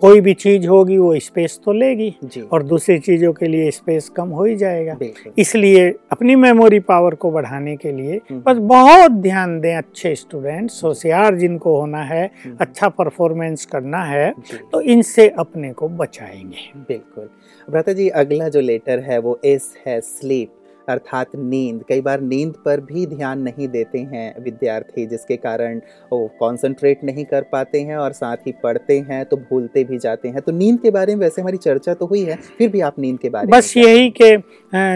कोई 0.00 0.20
भी 0.20 0.32
चीज़ 0.34 0.66
होगी 0.68 0.96
वो 0.98 1.18
स्पेस 1.18 1.58
तो 1.64 1.72
लेगी 1.72 2.08
जी। 2.24 2.40
और 2.42 2.62
दूसरी 2.62 2.98
चीज़ों 2.98 3.32
के 3.32 3.46
लिए 3.48 3.70
स्पेस 3.70 4.08
कम 4.08 4.28
हो 4.28 4.44
ही 4.44 4.56
जाएगा। 4.56 4.96
इसलिए 5.38 5.88
अपनी 6.12 6.36
मेमोरी 6.36 6.80
पावर 6.80 7.14
को 7.14 7.30
बढ़ाने 7.30 7.76
के 7.76 7.92
लिए 7.92 8.20
हम्म, 8.30 8.40
बस 8.40 8.56
बहुत 8.68 9.12
ध्यान 9.22 9.58
दें 9.60 9.74
अच्छे 9.76 10.14
स्टूडेंट्स 10.14 10.82
होशियार 10.84 11.36
जिनको 11.36 11.78
होना 11.80 12.02
है 12.02 12.24
हम्म, 12.44 12.56
अच्छा 12.60 12.88
परफॉर्मेंस 12.88 13.64
करना 13.66 14.02
है 14.04 14.32
तो 14.72 14.80
इनसे 14.80 15.28
अपने 15.38 15.72
को 15.72 15.88
बचाएँगे। 15.88 16.70
बिल्कुल। 16.78 17.28
भ्राता 17.68 17.92
जी 17.92 18.08
अगला 18.08 18.48
जो 18.48 18.60
लेटर 18.60 18.98
है 19.00 19.18
वो 19.18 19.38
एस 19.44 19.74
है 19.86 20.00
स्लीप 20.00 20.52
अर्थात 20.88 21.36
नींद। 21.36 21.82
कई 21.88 22.00
बार 22.00 22.20
नींद 22.22 22.52
पर 22.64 22.80
भी 22.82 23.06
ध्यान 23.06 23.42
नहीं 23.42 23.68
देते 23.68 23.98
हैं 24.12 24.42
विद्यार्थी 24.42 25.06
जिसके 25.06 25.36
कारण 25.36 25.80
वो 26.12 26.26
कंसंट्रेट 26.42 27.04
नहीं 27.04 27.24
कर 27.24 27.42
पाते 27.52 27.80
हैं 27.80 27.96
और 27.96 28.12
साथ 28.12 28.46
ही 28.46 28.52
पढ़ते 28.62 28.98
हैं 29.10 29.24
तो 29.24 29.36
भूलते 29.38 29.84
भी 29.84 29.98
जाते 29.98 30.28
हैं। 30.28 30.40
तो 30.40 30.52
नींद 30.52 30.80
के 30.80 30.90
बारे 30.90 31.14
में 31.14 31.20
वैसे 31.20 31.42
हमारी 31.42 31.56
चर्चा 31.58 31.94
तो 31.94 32.06
हुई 32.06 32.22
है 32.24 32.36
फिर 32.58 32.68
भी 32.68 32.80
आप 32.80 32.98
नींद 32.98 33.18
के 33.18 33.28
बारे 33.28 33.46
बस 33.46 33.52
में 33.52 33.58
बस 33.58 33.88
यही 33.88 34.10
कि 34.20 34.36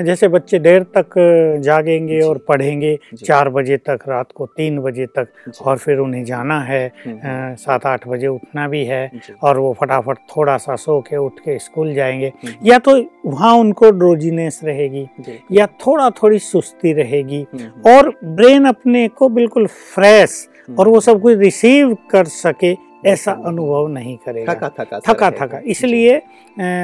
जैसे 0.06 0.28
बच्चे 0.28 0.58
देर 0.58 0.82
तक 0.96 1.14
जागेंगे 1.64 2.20
और 2.20 2.38
पढ़ेंगे 2.48 2.98
चार 3.24 3.48
बजे 3.50 3.76
तक 3.88 4.04
रात 4.08 4.32
को 4.34 4.46
तीन 4.46 4.78
बजे 4.78 5.06
तक 5.18 5.28
और 5.62 5.78
फिर 5.78 5.98
उन्हें 5.98 6.24
जाना 6.24 6.60
है 6.60 6.84
हम्म, 7.04 7.54
सात 7.56 7.86
आठ 7.86 8.06
बजे 8.08 8.26
उठना 8.26 8.66
भी 8.68 8.84
है 8.84 9.10
और 9.42 9.58
वो 9.58 9.72
फटाफट 9.80 10.18
थोड़ा 10.36 10.56
सा 10.56 10.76
सो 10.76 11.00
के 11.00 11.16
उठ 11.16 11.38
के 11.38 11.58
स्कूल 11.58 11.92
जाएँगे। 11.94 12.32
हम्म, 12.44 12.54
या 12.64 12.78
तो 12.78 12.96
वहाँ 13.26 13.54
उनको 13.56 13.90
ड्रोजीनेस 13.92 14.60
रहेगी 14.64 15.06
या 15.52 15.66
थोड़ा 15.86 16.08
थोड़ी 16.12 16.38
सुस्ती 16.38 16.92
रहेगी। 16.92 17.40
हम्म, 17.52 17.90
और 17.90 18.12
ब्रेन 18.24 18.64
अपने 18.64 19.06
को 19.08 19.28
बिल्कुल 19.28 19.66
फ्रेश 19.66 20.46
हम्म, 20.58 20.78
और 20.78 20.88
वो 20.88 21.00
सब 21.00 21.20
कुछ 21.20 21.36
रिसीव 21.38 21.96
कर 22.10 22.24
सके 22.26 22.76
ऐसा 23.06 23.32
अनुभव 23.46 23.86
नहीं 23.88 24.16
करेगा। 24.16 24.54
थका 24.54 24.68
थका 24.78 25.00
थका, 25.06 25.30
थका। 25.30 25.60
इसलिए 25.66 26.20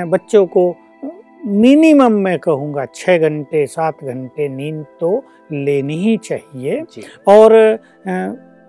बच्चों 0.06 0.46
को 0.46 0.74
मिनिमम 1.46 2.12
मैं 2.14 2.38
कहूँगा 2.38 2.84
छः 2.94 3.18
घंटे 3.18 3.66
सात 3.66 4.04
घंटे 4.04 4.48
नींद 4.48 4.84
तो 5.00 5.22
लेनी 5.52 5.96
ही 5.96 6.16
चाहिए। 6.16 6.80
और 7.28 7.52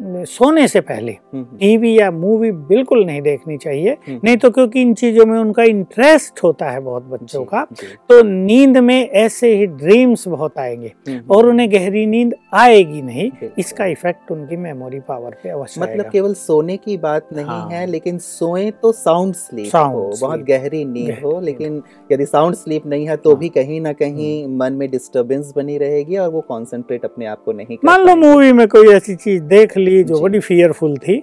सोने 0.01 0.67
से 0.67 0.79
पहले 0.81 1.11
हम्म, 1.11 1.43
हम्म, 1.43 1.57
टीवी 1.57 1.99
या 1.99 2.09
मूवी 2.11 2.51
बिल्कुल 2.51 3.03
नहीं 3.05 3.21
देखनी 3.21 3.57
चाहिए। 3.57 3.91
हम्म, 4.07 4.19
नहीं 4.23 4.37
तो 4.37 4.49
क्योंकि 4.49 4.81
इन 4.81 4.93
चीज़ों 4.93 5.25
में 5.25 5.37
उनका 5.39 5.63
इंटरेस्ट 5.63 6.43
होता 6.43 6.69
है 6.69 6.79
बहुत 6.79 7.03
बच्चों 7.03 7.43
का 7.45 7.63
तो 8.09 8.21
नींद 8.23 8.77
में 8.77 9.09
ऐसे 9.09 9.53
ही 9.55 9.65
ड्रीम्स 9.65 10.27
बहुत 10.27 10.57
आएँगे 10.59 10.91
और 11.29 11.47
उन्हें 11.47 11.71
गहरी 11.71 12.05
नींद 12.05 12.33
आएगी 12.53 13.01
नहीं। 13.01 13.29
इसका 13.59 13.85
इफ़ेक्ट 13.85 14.31
उनकी 14.31 14.57
मेमोरी 14.57 14.99
पावर 14.99 15.35
पे 15.43 15.49
अवश्य 15.49 15.81
मतलब 15.81 16.09
केवल 16.11 16.33
सोने 16.33 16.77
की 16.77 16.97
बात 16.97 17.27
नहीं 17.33 17.45
हाँ। 17.45 17.69
है। 17.69 17.85
लेकिन 17.85 18.17
सोए 18.17 18.69
तो 18.71 18.91
साउंड 18.91 19.33
स्लीप 19.33 19.75
हो 19.75 20.09
बहुत 20.21 20.39
गहरी 20.39 20.83
नींद 20.85 21.15
हो 21.23 21.39
लेकिन 21.41 21.81
यदि 22.11 22.25
साउंड 22.25 22.55
स्लीप 22.55 22.85
नहीं 22.85 23.07
है 23.07 23.15
तो 23.17 23.29
हाँ। 23.29 23.39
भी 23.39 23.49
कहीं 23.49 23.81
ना 23.81 23.93
कहीं 23.93 24.47
मन 24.57 24.73
में 24.73 24.89
डिस्टर्बेंस 24.91 25.53
बनी 25.55 25.77
रहेगी 25.77 26.17
और 26.17 26.29
वो 26.29 26.41
कॉन्सेंट्रेट 26.41 27.05
अपने 27.05 27.25
आप 27.25 27.43
को 27.45 27.51
नहीं 27.51 27.77
मान 27.85 28.05
लो 28.05 28.15
मूवी 28.15 28.51
में 28.53 28.67
कोई 28.67 28.93
ऐसी 28.93 29.15
चीज़ 29.15 29.43
देख 29.43 29.77
ली 29.77 29.88
जो 30.03 30.19
बड़ी 30.21 30.39
फियरफुल 30.39 30.97
थी 30.97 31.17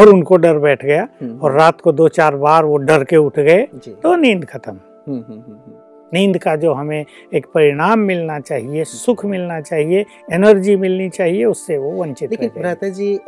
और 0.00 0.08
उनको 0.08 0.36
डर 0.36 0.58
बैठ 0.58 0.84
गया 0.84 1.06
हम्म, 1.20 1.38
और 1.38 1.52
रात 1.58 1.80
को 1.80 1.92
दो 1.92 2.08
चार 2.18 2.36
बार 2.44 2.64
वो 2.64 2.76
डर 2.90 3.04
के 3.10 3.16
उठ 3.16 3.38
गए 3.38 3.62
तो 4.02 4.14
नींद 4.16 4.44
खत्म। 4.52 4.78
नींद 6.14 6.38
का 6.38 6.54
जो 6.56 6.72
हमें 6.72 7.04
एक 7.34 7.46
परिणाम 7.46 7.98
मिलना 8.02 8.38
चाहिए 8.40 8.84
सुख 8.86 9.24
मिलना 9.26 9.60
चाहिए 9.60 10.04
एनर्जी 10.32 10.76
मिलनी 10.76 11.08
चाहिए 11.10 11.44
उससे 11.44 11.78
वो 11.78 11.90
वंचित 11.92 12.30
लेकिन 12.30 12.50
भ्राता 12.56 12.88
जी 12.90 13.18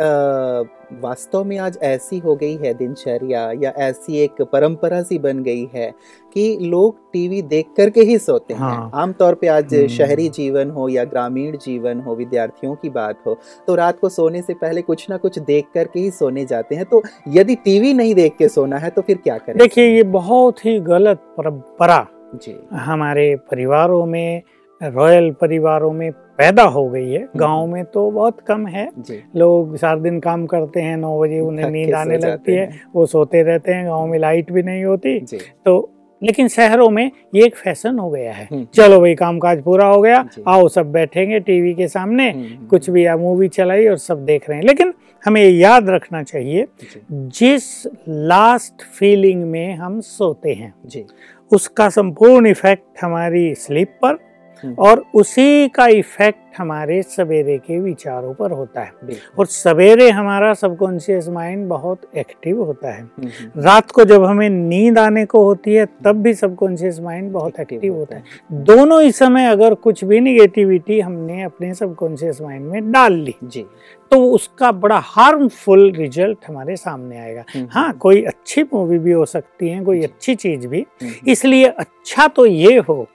वास्तव 0.95 1.45
में 1.45 1.57
आज 1.59 1.79
ऐसी 1.83 2.19
हो 2.19 2.35
गई 2.37 2.57
है 2.57 2.73
दिनचर्या 2.75 3.51
या 3.53 3.73
ऐसी 3.81 4.19
एक 4.19 4.43
परंपरा 4.43 5.03
सी 5.03 5.19
बन 5.19 5.43
गई 5.43 5.69
है 5.75 5.91
कि 6.37 6.59
लोग 6.63 6.99
टीवी 7.13 7.41
देख 7.45 7.67
करके 7.77 8.01
ही 8.01 8.19
सोते 8.19 8.55
हाँ। 8.55 8.71
हैं 8.71 8.77
हाँ। 8.77 8.91
आमतौर 8.95 9.35
पे 9.35 9.49
आज 9.49 9.75
हम्म। 9.75 9.87
शहरी 9.89 10.29
जीवन 10.29 10.71
हो 10.71 10.89
या 10.89 11.05
ग्रामीण 11.05 11.57
जीवन 11.57 12.01
हो 12.01 12.15
विद्यार्थियों 12.15 12.75
की 12.75 12.91
बात 12.91 13.23
हो 13.27 13.39
तो 13.67 13.75
रात 13.75 13.99
को 13.99 14.09
सोने 14.09 14.43
से 14.43 14.55
पहले 14.55 14.83
कुछ 14.83 15.09
ना 15.11 15.17
कुछ 15.17 15.39
देख 15.41 15.67
करके 15.75 16.01
ही 16.01 16.11
सोने 16.13 16.45
जाते 16.45 16.75
हैं 16.75 16.85
तो 16.85 17.03
यदि 17.29 17.55
टीवी 17.55 17.93
नहीं 17.95 18.15
देख 18.15 18.37
के 18.39 18.49
सोना 18.49 18.79
है 18.79 18.91
तो 18.91 19.03
फिर 19.03 19.17
क्या 19.17 19.39
करें 19.39 19.59
देखिए 19.59 19.95
ये 19.95 20.03
बहुत 20.13 20.65
ही 20.65 20.79
गलत 20.81 21.23
परंपरा 21.39 22.07
जी। 22.35 22.57
हमारे 22.73 23.37
परिवारों 23.37 24.07
में 24.07 24.43
रॉयल 24.83 25.31
परिवारों 25.31 25.93
में 25.93 26.13
पैदा 26.13 26.63
हो 26.63 26.89
गई 26.89 27.11
है। 27.13 27.29
गाँव 27.37 27.67
में 27.67 27.85
तो 27.85 28.11
बहुत 28.11 28.41
कम 28.41 28.67
है। 28.67 28.89
लोग 29.37 29.77
सारा 29.77 30.01
दिन 30.01 30.21
काम 30.21 30.47
करते 30.47 30.81
हैं 30.81 30.97
नौ 30.97 31.21
बजे 31.21 31.41
उन्हें 31.41 31.71
नींद 31.71 31.95
आने 31.95 32.19
लगती 32.19 32.53
है। 32.53 32.81
वो 32.95 33.07
सोते 33.07 33.43
रहते 33.43 33.73
हैं 33.73 33.87
गाँव 33.87 34.07
में 34.07 34.19
लाइट 34.19 34.53
भी 34.53 34.63
नहीं 34.63 34.85
होती। 34.85 35.21
तो 35.65 35.91
लेकिन 36.23 36.49
शहरों 36.49 36.91
में 36.91 37.11
ये 37.35 37.45
एक 37.45 37.57
फ़ैशन 37.57 37.99
हो 37.99 38.11
गया 38.11 38.33
है। 38.33 38.49
हम्म। 38.53 38.67
चलो 38.75 39.01
भाई 39.01 39.15
काम 39.15 39.39
काज 39.39 39.63
पूरा 39.63 39.87
हो 39.87 40.03
गया। 40.03 40.29
आओ 40.49 40.69
सब 40.69 40.93
बैठेंगे 40.93 41.41
टीवी 41.41 41.75
के 41.75 41.89
सामने। 41.89 42.31
हम्म, 42.31 42.67
कुछ 42.67 42.91
भी 42.91 43.07
या 43.07 43.17
मूवी 43.17 43.49
चलाई 43.49 43.87
और 43.87 43.97
सब 43.97 44.25
देख 44.25 44.51
रहे 44.51 44.59
हैं। 44.59 44.65
लेकिन 44.65 44.95
हमें 45.27 45.49
याद 45.49 45.89
रखना 45.91 46.23
चाहिए 46.23 46.67
जिस 47.13 47.87
लास्ट 48.09 48.83
फीलिंग 48.99 49.45
में 49.45 49.75
हम 49.75 50.01
सोते 50.01 50.53
हैं 50.53 50.75
जी। 50.87 51.05
उसका 51.53 51.89
संपूर्ण 51.89 52.47
इफ़ेक्ट 52.47 53.05
हमारी 53.05 53.55
स्लीप 53.55 53.89
पर। 53.89 54.32
और 54.79 55.05
उसी 55.15 55.69
का 55.69 55.87
इफ़ेक्ट 55.87 56.39
हमारे 56.59 57.03
सवेरे 57.03 57.59
के 57.59 57.79
विचारों 57.81 58.35
पर 58.35 58.51
होता 58.51 58.81
है। 58.81 58.93
और 59.39 59.47
सवेरे 59.47 60.11
हमारा 60.11 60.55
सबकॉन्शियस 60.55 61.29
माइंड 61.29 61.69
बहुत 61.69 62.01
एक्टिव 62.17 62.63
होता 62.63 62.91
है। 62.91 63.01
हम्म, 63.01 63.27
हम्म, 63.27 63.63
रात 63.63 63.91
को 63.91 64.05
जब 64.05 64.25
हमें 64.25 64.49
नींद 64.51 64.99
आने 64.99 65.25
को 65.25 65.45
होती 65.45 65.75
है 65.75 65.87
तब 66.05 66.23
भी 66.23 66.35
सबकॉन्शियस 66.35 67.01
माइंड 67.01 67.33
बहुत 67.33 67.61
एक्टिव 67.61 67.95
होता 67.95 68.17
है। 68.17 68.23
दोनों 68.53 69.03
ही 69.03 69.13
समय 69.13 69.47
अगर 69.47 69.75
कुछ 69.75 70.05
भी 70.05 70.21
निगेटिविटी 70.21 71.01
हमने 71.01 71.43
अपने 71.43 71.75
सबकॉन्शियस 71.75 72.41
माइंड 72.41 72.67
में 72.67 72.93
डाल 72.93 73.13
ली 73.13 73.35
जी। 73.45 73.67
तो 74.11 74.25
उसका 74.25 74.73
बड़ा 74.73 74.99
हार्मफुल 74.99 75.93
रिज़ल्ट 75.93 76.39
हमारे 76.49 76.77
सामने 76.77 77.19
आएगा। 77.19 77.45
हम्म, 77.55 77.69
हाँ 77.71 77.93
कोई 77.93 78.23
अच्छी 78.23 78.63
मूवी 78.63 78.99
भी 78.99 79.13
हो 79.13 79.25
सकती 79.27 79.69
है 79.69 79.85
कोई 79.85 80.03
अच्छी 80.03 80.35
चीज़ 80.35 80.67
भी। 80.67 80.87
हम्म, 81.03 81.13
इसलिए 81.29 81.67
अच्छा 81.67 82.29
तो 82.29 82.47
ये 82.47 82.79
हो 82.79 83.07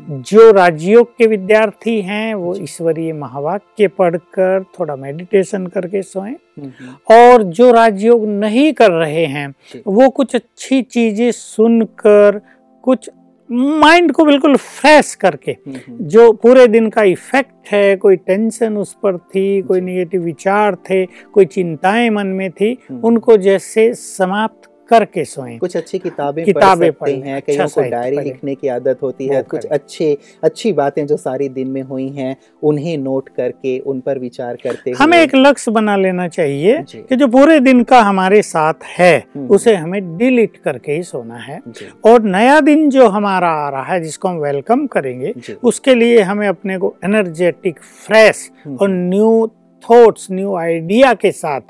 जो 0.00 0.50
राजयोग 0.52 1.16
के 1.18 1.26
विद्यार्थी 1.26 2.00
हैं 2.02 2.34
वो 2.34 2.54
ईश्वरीय 2.56 3.12
महावाक्य 3.12 3.88
पढ़कर 3.88 4.62
थोड़ा 4.78 4.96
मेडिटेशन 4.96 5.66
करके 5.66 6.02
सोएँ। 6.02 6.30
हम्म, 6.30 6.70
हम्म, 6.80 6.94
और 7.14 7.42
जो 7.42 7.70
राजयोग 7.72 8.26
नहीं 8.28 8.72
कर 8.72 8.90
रहे 8.90 9.24
हैं 9.26 9.48
वो 9.86 10.08
कुछ 10.10 10.34
अच्छी 10.36 10.82
चीज़ें 10.82 11.30
सुनकर 11.32 12.40
कुछ 12.84 13.10
माइंड 13.50 14.12
को 14.12 14.24
बिल्कुल 14.24 14.56
फ्रेश 14.56 15.14
करके 15.14 15.52
हम्म, 15.52 15.96
जो 16.08 16.30
पूरे 16.32 16.66
दिन 16.66 16.88
का 16.90 17.02
इफ़ेक्ट 17.02 17.72
है 17.72 17.96
कोई 17.96 18.16
टेंशन 18.16 18.76
उस 18.76 18.92
पर 19.02 19.18
थी 19.18 19.62
कोई। 19.62 19.80
निगेटिव 19.80 20.22
विचार 20.22 20.76
थे 20.90 21.04
कोई 21.34 21.44
चिंताएँ 21.46 22.08
मन 22.10 22.26
में 22.26 22.50
थी। 22.50 22.76
उनको 23.04 23.36
जैसे 23.36 23.92
समाप्त 23.94 24.68
करके 24.92 25.24
सोएँ। 25.24 25.56
कुछ 25.58 25.76
अच्छी 25.76 25.98
किताबें 25.98 26.44
किताबें 26.44 26.90
पढ़ 26.92 27.08
सकते 27.08 27.28
हैं 27.28 27.36
अच्छा 27.36 27.52
कईयों 27.52 27.68
को 27.68 27.90
डायरी 27.90 28.18
लिखने 28.20 28.54
की 28.54 28.68
आदत 28.68 29.02
होती 29.02 29.26
है 29.26 29.42
कुछ 29.50 29.66
अच्छे 29.68 30.16
अच्छी 30.44 30.72
बातें 30.72 31.06
जो 31.06 31.16
सारी 31.18 31.48
दिन 31.50 31.68
में 31.68 31.82
हुई 31.82 32.08
हैं 32.10 32.36
उन्हें 32.62 32.96
नोट 32.98 33.28
करके 33.36 33.78
उन 33.86 34.00
पर 34.00 34.18
विचार 34.18 34.56
करते 34.64 34.90
हमें 34.98 35.18
एक 35.18 35.34
लक्ष्य 35.36 35.70
बना 35.70 35.96
लेना 35.96 36.28
चाहिए 36.28 36.82
कि 36.92 37.16
जो 37.16 37.28
पूरे 37.28 37.58
दिन 37.60 37.82
का 37.84 38.00
हमारे 38.02 38.42
साथ 38.42 38.84
है 38.98 39.16
हम्म। 39.36 39.46
उसे 39.54 39.74
हमें 39.76 40.16
डिलीट 40.16 40.56
करके 40.64 40.92
ही 40.92 41.02
सोना 41.02 41.36
है। 41.38 41.60
और 42.04 42.22
नया 42.24 42.60
दिन 42.60 42.88
जो 42.90 43.08
हमारा 43.08 43.48
आ 43.56 43.68
रहा 43.70 43.92
है 43.92 44.00
जिसको 44.00 44.28
हम 44.28 44.38
वेलकम 44.38 44.86
करेंगे 44.86 45.32
उसके 45.64 45.94
लिए 45.94 46.20
हमें 46.22 46.46
अपने 46.48 46.78
को 46.78 46.94
एनर्जेटिक 47.04 47.80
फ्रेश 48.06 48.48
हम्म, 48.64 48.76
और 48.76 48.88
न्यू 48.88 49.50
थॉट्स 49.84 50.26
न्यू 50.30 50.54
आइडिया 50.56 51.12
के 51.14 51.30
साथ 51.32 51.60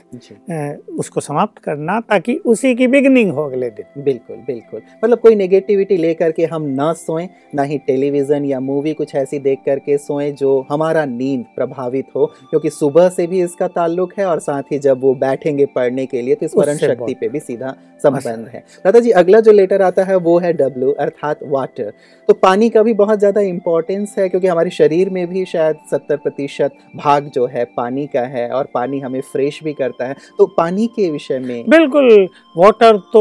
उसको 0.99 1.21
समाप्त 1.21 1.59
करना 1.63 1.99
ताकि 2.03 2.35
उसी 2.47 2.75
की 2.75 2.87
बिगनिंग 2.89 3.31
हो 3.33 3.45
अगले 3.45 3.71
दिन। 3.71 4.03
बिल्कुल 4.05 4.37
बिल्कुल। 4.47 4.81
मतलब 5.05 5.19
कोई 5.19 5.35
नेगेटिविटी 5.35 5.97
लेकर 5.97 6.33
के 6.33 6.45
हम 6.47 6.63
ना 6.71 6.93
सोएँ 6.95 7.29
ना 7.55 7.63
ही 7.63 7.79
टेलीविज़न 7.87 8.45
या 8.45 8.61
मूवी 8.63 8.93
कुछ 8.95 9.15
ऐसी 9.15 9.39
देख 9.41 9.59
करके 9.67 9.99
सोएँ 9.99 10.31
जो 10.33 10.59
हमारा 10.71 11.05
नींद 11.07 11.45
प्रभावित 11.57 12.07
हो 12.17 12.27
क्योंकि 12.41 12.71
सुबह 12.73 13.09
से 13.11 13.27
भी 13.27 13.43
इसका 13.43 13.69
ताल्लुक 13.71 14.13
है 14.19 14.27
और 14.27 14.41
साथ 14.41 14.73
ही 14.73 14.79
जब 14.81 15.01
वो 15.01 15.15
बैठेंगे 15.17 15.67
पढ़ने 15.75 16.07
के 16.07 16.23
लिए 16.23 16.35
तो 16.35 16.49
स्मरण 16.49 16.77
शक्ति 16.79 17.15
पे 17.15 17.29
भी 17.29 17.41
सीधा 17.41 17.75
संबंध 18.03 18.47
है। 18.49 18.63
दादा 18.85 19.01
जी 19.01 19.11
अगला 19.13 19.41
जो 19.41 19.53
लेटर 19.53 19.83
आता 19.83 20.05
है 20.05 20.17
वो 20.19 20.39
है 20.39 20.53
डब्ल्यू 20.53 20.91
अर्थात 21.01 21.41
वाटर 21.45 21.93
तो 22.29 22.35
पानी 22.35 22.69
का 22.71 22.83
भी 22.83 22.93
बहुत 22.95 23.19
ज़्यादा 23.19 23.41
इम्पोर्टेंस 23.43 24.15
है 24.19 24.29
क्योंकि 24.29 24.47
हमारे 24.47 24.71
शरीर 24.73 25.11
में 25.11 25.27
भी 25.29 25.45
शायद 25.45 25.77
सत्तर 25.91 26.17
प्रतिशत 26.17 26.73
भाग 26.97 27.31
जो 27.35 27.47
है 27.47 27.65
पानी 27.77 28.02
का 28.07 28.21
है 28.29 28.49
और 28.51 28.69
पानी 28.75 29.01
हमें 29.01 29.21
फ्रेश 29.23 29.63
भी 29.65 29.73
करता 29.73 30.07
है। 30.07 30.15
तो 30.39 30.47
पानी 30.57 30.87
के 30.87 31.11
विषय 31.11 31.39
में 31.39 31.71
बिल्कुल 31.71 32.29
वाटर 32.57 32.97
तो 33.13 33.21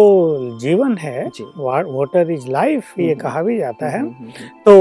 जीवन 0.60 0.98
है। 0.98 1.30
जी। 1.30 1.44
वाटर 1.58 2.32
इज़ 2.32 2.48
लाइफ 2.50 3.00
ये। 3.00 3.16
कहा 3.16 3.42
भी 3.44 3.58
जाता 3.58 3.90
है। 3.90 4.04
तो 4.66 4.74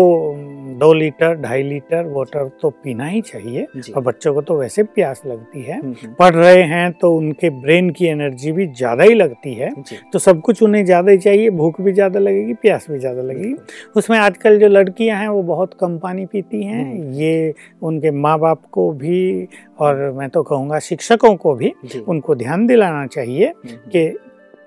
दो 0.81 0.93
लीटर 0.95 1.35
ढाई 1.35 1.63
लीटर 1.63 2.07
वाटर 2.09 2.49
तो 2.63 2.71
पीना 2.85 3.07
ही 3.07 3.21
चाहिए। 3.23 3.67
और 3.91 4.03
बच्चों 4.03 4.35
को 4.35 4.43
तो 4.43 4.59
वैसे 4.59 4.83
प्यास 4.85 5.23
लगती 5.27 5.63
है। 5.63 5.81
पढ़ 6.15 6.35
रहे 6.35 6.63
हैं 6.65 6.91
तो 6.93 7.13
उनके 7.15 7.51
ब्रेन 7.53 7.91
की 7.91 8.07
एनर्जी 8.07 8.53
भी 8.53 8.67
ज़्यादा 8.69 9.05
ही 9.05 9.15
लगती 9.15 9.55
है। 9.55 9.71
तो 10.13 10.19
सब 10.19 10.41
कुछ 10.41 10.63
उन्हें 10.63 10.85
ज़्यादा 10.85 11.11
ही 11.11 11.19
चाहिए 11.19 11.51
भूख 11.53 11.81
भी 11.81 11.93
ज़्यादा 11.93 12.21
लगेगी 12.21 12.55
प्यास 12.57 12.87
भी 12.91 12.99
ज़्यादा 12.99 13.23
लगेगी। 13.23 13.55
उसमें 13.97 14.19
आजकल 14.19 14.59
जो 14.59 14.69
लड़कियाँ 14.69 15.19
हैं 15.19 15.29
वो 15.29 15.43
बहुत 15.45 15.75
कम 15.81 15.99
पानी 15.99 16.27
पीती 16.27 16.63
हैं। 16.63 16.85
हम्म। 16.85 17.13
ये 17.13 17.55
उनके 17.83 18.11
माँ 18.11 18.39
बाप 18.39 18.63
को 18.73 18.91
भी 18.93 19.49
और 19.81 20.11
मैं 20.13 20.29
तो 20.31 20.43
कहूँगा 20.43 20.79
शिक्षकों 20.79 21.35
को 21.37 21.55
भी 21.55 21.73
उनको 22.09 22.35
ध्यान 22.35 22.67
दिलाना 22.67 23.07
चाहिए 23.07 23.47
हम्म, 23.47 23.69
हम्म, 23.69 23.91
कि 23.91 24.09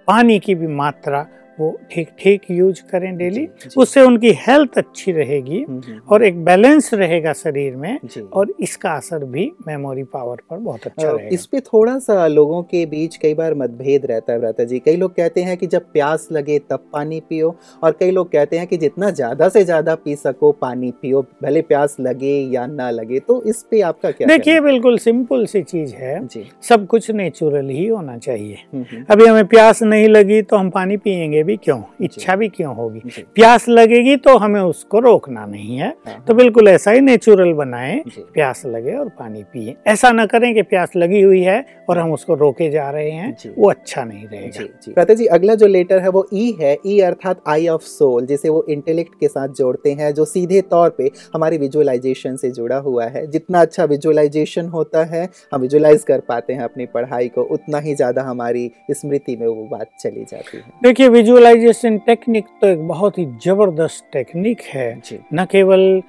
पानी 0.08 0.39
की 0.39 0.55
भी 0.55 0.67
मात्रा 0.67 1.25
वो 1.60 1.69
ठीक 1.91 2.10
ठीक 2.19 2.41
यूज़ 2.51 2.81
करें 2.91 3.15
डेली 3.17 3.48
उससे 3.77 4.01
उनकी 4.01 4.31
हेल्थ 4.38 4.77
अच्छी 4.77 5.12
रहेगी 5.12 5.60
हम्म, 5.60 5.81
हम्म, 5.88 6.00
और 6.10 6.24
एक 6.24 6.43
बैलेंस 6.45 6.93
रहेगा 6.93 7.33
शरीर 7.33 7.75
में 7.75 8.00
और 8.33 8.53
इसका 8.60 8.91
असर 8.91 9.24
भी 9.25 9.51
मेमोरी 9.67 10.03
पावर 10.05 10.41
पर 10.50 10.57
बहुत 10.57 10.88
अच्छा 10.88 11.10
रहेगा। 11.10 11.29
इस 11.33 11.45
पे 11.45 11.60
थोड़ा 11.62 11.98
सा 12.00 12.25
लोगों 12.27 12.62
के 12.63 12.86
बीच 12.86 13.15
कई 13.17 13.33
बार 13.33 13.53
मतभेद 13.53 14.05
रहता 14.05 14.33
है 14.33 14.39
भ्राता 14.39 14.63
जी। 14.63 14.79
कई 14.79 14.95
लोग 14.95 15.15
कहते 15.15 15.41
हैं 15.41 15.57
कि 15.57 15.67
जब 15.67 15.91
प्यास 15.93 16.27
लगे 16.31 16.60
तब 16.69 16.86
पानी 16.93 17.19
पियो 17.29 17.55
और 17.83 17.98
कई 18.00 18.12
लोग 18.12 18.31
कहते 18.31 18.57
हैं 18.57 18.67
कि 18.67 18.77
जितना 18.77 19.10
ज़्यादा 19.12 19.50
से 19.50 19.63
ज़्यादा 19.63 19.95
पी 19.95 20.15
सको 20.15 20.51
पानी 20.62 20.91
पियो 21.01 21.22
भले 21.43 21.62
प्यास 21.63 21.95
लगे 22.00 22.33
या 22.53 22.65
ना 22.67 22.89
लगे। 22.91 23.19
तो 23.19 23.41
इस 23.43 23.62
पे 23.72 23.81
आपका 23.83 24.12
क्या 24.12 24.27
देखिए 24.27 24.60
बिल्कुल 24.62 24.98
सिंपल 25.00 25.45
सी 25.45 25.62
चीज़ 25.63 25.93
है। 25.95 26.19
सब 26.63 26.86
कुछ 26.88 27.10
नेचुरल 27.12 27.69
ही 27.69 27.86
होना 27.88 28.17
चाहिए। 28.17 28.57
हम्म, 28.74 28.83
हम्म, 28.91 29.05
अभी 29.10 29.25
हमें 29.25 29.45
प्यास 29.48 29.81
नहीं 29.83 30.07
लगी 30.10 30.41
तो 30.41 30.57
हम 30.57 30.69
पानी 30.69 30.98
भी 31.43 31.55
क्यों? 31.57 31.81
इच्छा 32.01 32.35
भी 32.35 32.47
क्यों 32.50 32.75
होगी? 32.75 33.01
प्यास 33.35 33.67
लगेगी 33.69 34.15
तो 34.17 34.38
हमें 34.38 34.59
उसको 34.62 35.00
रोकना 35.00 35.45
नहीं 35.45 35.77
है। 35.77 35.89
हाँ, 36.07 36.23
तो 36.27 36.33
बिल्कुल 36.33 36.67
ऐसा 36.67 36.91
ही 36.91 37.01
नेचुरल 37.01 37.53
बनाएँ 37.53 38.01
प्यास 38.09 38.65
लगे 38.65 38.95
और 38.95 39.09
पानी 39.19 39.43
पिए। 39.43 39.75
ऐसा 39.88 40.12
न 40.12 40.25
करें 40.25 40.53
कि 40.55 40.62
प्यास 40.63 40.95
लगी 40.95 41.21
हुई 41.21 41.41
है 41.41 41.63
और 41.89 41.97
हम 41.97 42.12
उसको 42.13 42.35
रोके 42.35 42.69
जा 42.71 42.89
रहे 42.89 43.09
हैं 43.12 43.53
वो 43.57 43.69
अच्छा 43.69 44.03
नहीं 44.03 44.27
रहेगा। 44.27 44.63
जी। 44.85 45.15
जी 45.15 45.25
अगला 45.27 45.55
जो 45.55 45.67
लेटर 45.67 46.00
है 46.00 46.09
वो 46.09 46.25
ई 46.33 46.51
है 46.59 46.77
ई 46.85 47.00
अर्थात 47.01 47.41
आई 47.47 47.67
ऑफ़ 47.67 47.81
सोल 47.83 48.25
जिसे 48.25 48.50
वो 48.50 48.65
इंटेलेक्ट 48.69 49.19
के 49.19 49.27
साथ 49.27 49.50
जोड़ते 49.53 49.91
हैं 49.93 50.13
जो 50.13 50.25
सीधे 50.25 50.62
तौर 50.63 50.89
पे 50.89 51.09
हमारी 51.33 51.57
विजुअलाइजेशन 51.57 52.35
से 52.35 52.51
जुड़ा 52.51 52.77
हुआ 52.79 53.05
है। 53.05 53.25
जितना 53.27 53.62
अच्छा 53.62 53.83
विजुअलाइजेशन 53.85 54.67
होता 54.67 55.03
है 55.05 55.27
हम 55.53 55.62
विजुअलाइज 55.62 56.03
कर 56.03 56.19
पाते 56.19 56.53
हैं 56.53 56.63
अपनी 56.63 56.85
पढ़ाई 56.88 57.27
को 57.27 57.43
उतना 57.53 57.79
ही 57.79 57.95
ज़्यादा 57.95 58.21
हमारी 58.23 58.69
स्मृति 58.91 59.35
में 59.35 59.47
वो 59.47 59.67
बात 59.67 59.89
चली 60.00 60.23
जाती 60.23 60.57
है। 60.57 60.63
देखिए 60.83 61.09
विजुअलाइजेशन 61.33 61.97
टेक्निक 62.05 62.45
तो 62.61 62.67
एक 62.67 62.87
बहुत 62.87 63.17
ही 63.17 63.25
ज़बरदस्त 63.43 64.03
टेक्निक 64.13 64.61
है। 64.63 64.89
न 65.33 65.45
केवल 65.51 66.01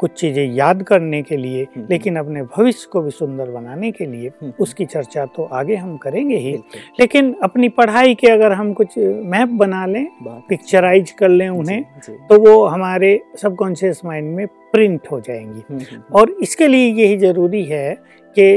कुछ 0.00 0.10
चीज़ें 0.20 0.54
याद 0.54 0.82
करने 0.82 1.20
के 1.22 1.36
लिए 1.36 1.62
हम्म। 1.66 1.86
लेकिन 1.90 2.16
अपने 2.16 2.42
भविष्य 2.56 2.88
को 2.92 3.00
भी 3.02 3.10
सुंदर 3.10 3.50
बनाने 3.50 3.90
के 3.90 4.06
लिए 4.06 4.28
हम्म। 4.30 4.52
उसकी 4.60 4.84
चर्चा 4.86 5.26
तो 5.36 5.44
आगे 5.52 5.76
हम 5.76 5.96
करेंगे 5.96 6.36
ही। 6.36 6.52
लेकिन 7.00 7.32
अपनी 7.42 7.68
पढ़ाई 7.78 8.14
के 8.14 8.30
अगर 8.30 8.52
हम 8.52 8.72
कुछ 8.72 8.98
मैप 8.98 9.48
बना 9.60 9.84
लें 9.86 10.06
पिक्चराइज 10.22 11.10
कर 11.20 11.28
लें 11.28 11.48
उन्हें 11.48 11.82
तो 12.28 12.40
वो 12.40 12.64
हमारे 12.66 13.18
सबकॉन्शियस 13.42 14.00
माइंड 14.04 14.34
में 14.36 14.46
प्रिंट 14.72 15.06
हो 15.12 15.20
जाएँगी। 15.20 15.62
हम्म, 15.70 16.02
और 16.12 16.36
इसके 16.42 16.68
लिए 16.68 16.92
यही 16.94 17.16
ज़रूरी 17.18 17.64
है 17.64 17.94
कि 18.36 18.52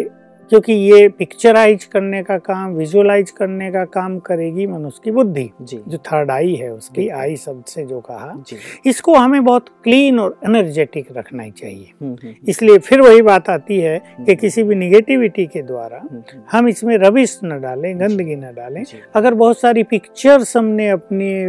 क्योंकि 0.53 0.73
ये 0.73 1.09
पिक्चराइज 1.09 1.83
करने 1.83 2.23
का 2.23 2.37
काम 2.37 2.73
विजुअलाइज 2.73 3.31
करने 3.31 3.71
का 3.71 3.85
काम 3.85 4.19
करेगी 4.19 4.67
मनुष्य 4.67 5.01
की 5.03 5.11
बुद्धि 5.11 5.49
जो। 5.61 5.97
थर्ड 5.97 6.31
आई 6.31 6.55
है 6.55 6.73
उसकी 6.73 7.07
आई 7.09 7.35
शब्द 7.35 7.63
से 7.65 7.85
जो 7.85 7.99
कहा। 7.99 8.43
इसको 8.85 9.13
हमें 9.13 9.43
बहुत 9.43 9.65
क्लीन 9.83 10.19
और 10.19 10.39
एनर्जेटिक 10.45 11.07
रखना 11.17 11.43
ही 11.43 11.51
चाहिए। 11.51 11.91
हम्म, 12.01 12.13
हम्म, 12.23 12.33
इसलिए 12.47 12.77
फिर 12.77 13.01
वही 13.01 13.21
बात 13.21 13.49
आती 13.49 13.79
है 13.79 13.99
कि 13.99 14.23
हम्म, 14.23 14.35
किसी 14.35 14.63
भी 14.63 14.75
निगेटिविटी 14.75 15.45
के 15.45 15.61
द्वारा 15.61 15.97
हम्म, 15.97 16.17
हम्म, 16.17 16.43
हम 16.51 16.67
इसमें 16.67 16.97
रविश 16.97 17.39
न 17.43 17.61
डालें 17.61 17.99
गंदगी 17.99 18.35
न 18.35 18.53
डालें। 18.55 18.83
अगर 19.15 19.33
बहुत 19.33 19.59
सारी 19.59 19.83
पिक्चर्स 19.83 20.57
हमने 20.57 20.89
अपने 20.89 21.45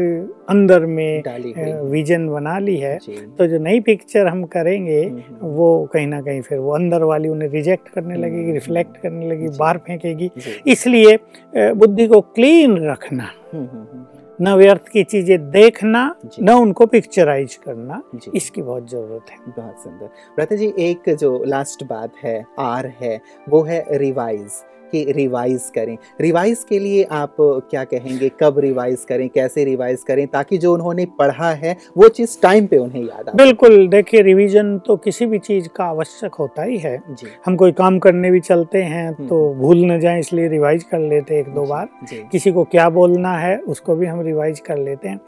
अंदर 0.49 0.87
में। 0.87 1.23
विजन 1.91 2.29
बना 2.29 2.59
ली 2.59 2.77
है। 2.77 2.99
तो 3.39 3.47
जो 3.47 3.59
नई 3.59 3.81
पिक्चर 3.81 4.27
हम 4.27 4.45
करेंगे 4.47 5.01
वो 5.43 5.69
कहीं 5.93 6.07
ना 6.07 6.21
कहीं 6.21 6.41
फिर 6.43 6.59
वो 6.59 6.75
अंदर 6.75 7.03
वाली 7.03 7.29
उन्हें 7.29 7.49
रिजेक्ट 7.51 7.89
करने 7.89 8.17
लगेगी 8.17 8.53
रिफ्लेक्ट 8.53 8.97
करने 8.97 9.29
लगेगी। 9.29 9.57
बाहर 9.59 9.79
फेंकेगी। 9.79 10.31
इसलिए 10.67 11.19
बुद्धि 11.55 12.07
को 12.07 12.21
क्लीन 12.21 12.79
रखना 12.87 13.31
न 14.39 14.55
व्यर्थ 14.55 14.89
की 14.89 15.03
चीज़ें 15.05 15.51
देखना 15.51 16.01
न 16.41 16.53
उनको 16.53 16.87
पिक्चराइज 16.87 17.55
करना 17.57 18.03
इसकी 18.35 18.63
बहुत 18.63 18.91
ज़रूरत 18.91 19.31
है। 19.31 19.37
बहुत 19.49 19.83
सुंदर। 19.83 20.57
जी 20.57 20.73
एक 20.81 21.15
जो 21.17 21.43
लास्ट 21.45 21.85
बात 21.85 22.13
है 22.23 22.45
आर 22.61 22.87
है 23.01 23.21
वो 23.49 23.63
है 23.63 23.85
रिवाइज 23.99 24.63
कि 24.95 25.05
रिवाइज 25.13 25.71
करें। 25.75 25.97
रिवाइज 26.21 26.65
के 26.69 26.79
लिए 26.79 27.03
आप 27.13 27.37
क्या 27.41 27.85
कहेंगे? 27.85 28.31
कब 28.41 28.59
रिवाइज 28.59 29.05
करें? 29.09 29.29
कैसे 29.29 29.65
रिवाइज 29.65 30.03
करें? 30.03 30.27
ताकि 30.29 30.59
जो 30.59 30.73
उन्होंने 30.75 31.07
पढ़ा 31.19 31.51
है 31.53 31.77
वो 31.97 32.09
चीज़ 32.11 32.41
टाइम 32.43 32.67
पे 32.67 32.79
उन्हें 32.79 33.03
याद 33.03 33.29
आ 33.29 33.33
बिल्कुल 33.35 33.87
देखिए 33.89 34.23
रिवीजन 34.23 34.79
तो 34.79 34.97
किसी 34.97 35.27
भी 35.27 35.39
चीज़ 35.41 35.69
का 35.69 35.85
आवश्यक 35.85 36.35
होता 36.35 36.63
ही 36.63 36.79
है। 36.79 36.97
जी। 37.11 37.27
हम 37.47 37.57
कोई 37.57 37.73
काम 37.73 37.99
करने 37.99 38.31
भी 38.31 38.41
चलते 38.41 38.83
हैं 38.83 39.07
हम्म। 39.09 39.29
तो 39.29 39.43
भूल 39.55 39.85
न 39.87 39.99
जाए 40.01 40.21
इसलिए 40.21 40.49
रिवाइज 40.49 40.83
कर 40.83 40.99
लेते 41.01 41.39
एक 41.41 41.49
दो 41.49 41.65
बार। 41.67 41.89
किसी 42.33 42.53
को 42.53 42.65
क्या 42.65 42.89
बोलना 42.91 43.37
है 43.39 43.59
उसको 43.59 43.97
भी 43.97 44.07
हम 44.07 44.21
रिवाइज 44.21 44.61
कर 44.61 44.79
लेते 44.79 45.09
हैं। 45.09 45.21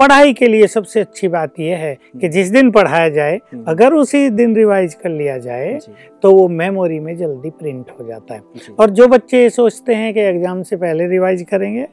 पढ़ाई 0.00 0.32
के 0.32 0.46
लिए 0.46 0.66
सबसे 0.66 1.00
अच्छी 1.00 1.28
बात 1.28 1.58
यह 1.60 1.78
है 1.78 1.94
कि 2.20 2.28
जिस 2.28 2.50
दिन 2.50 2.70
पढ़ाया 2.70 3.08
जाए 3.08 3.34
हम्म, 3.34 3.64
अगर 3.68 3.94
उसी 3.94 4.28
दिन 4.30 4.54
रिवाइज 4.56 4.94
कर 4.94 5.10
लिया 5.10 5.36
जाए 5.38 5.78
तो 6.22 6.32
वो 6.32 6.46
मेमोरी 6.48 6.98
में 7.00 7.16
जल्दी 7.16 7.50
प्रिंट 7.50 7.90
हो 7.90 8.06
जाता 8.06 8.34
है। 8.34 8.40
और 8.80 8.90
जो 8.90 9.08
बच्चे 9.08 9.42
ये 9.42 9.50
सोचते 9.50 9.94
हैं 9.94 10.12
कि 10.14 10.20
एग्ज़ाम 10.20 10.62
से 10.62 10.76
पहले 10.76 11.06
रिवाइज 11.08 11.42
करेंगे 11.50 11.86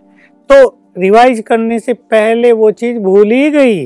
तो 0.49 0.65
रिवाइज 0.98 1.39
करने 1.39 1.80
से 1.80 1.94
पहले 1.94 2.51
वो 2.51 2.70
चीज़ 2.72 2.98
भूल 3.00 3.32
ही 3.32 3.50
गई। 3.51 3.86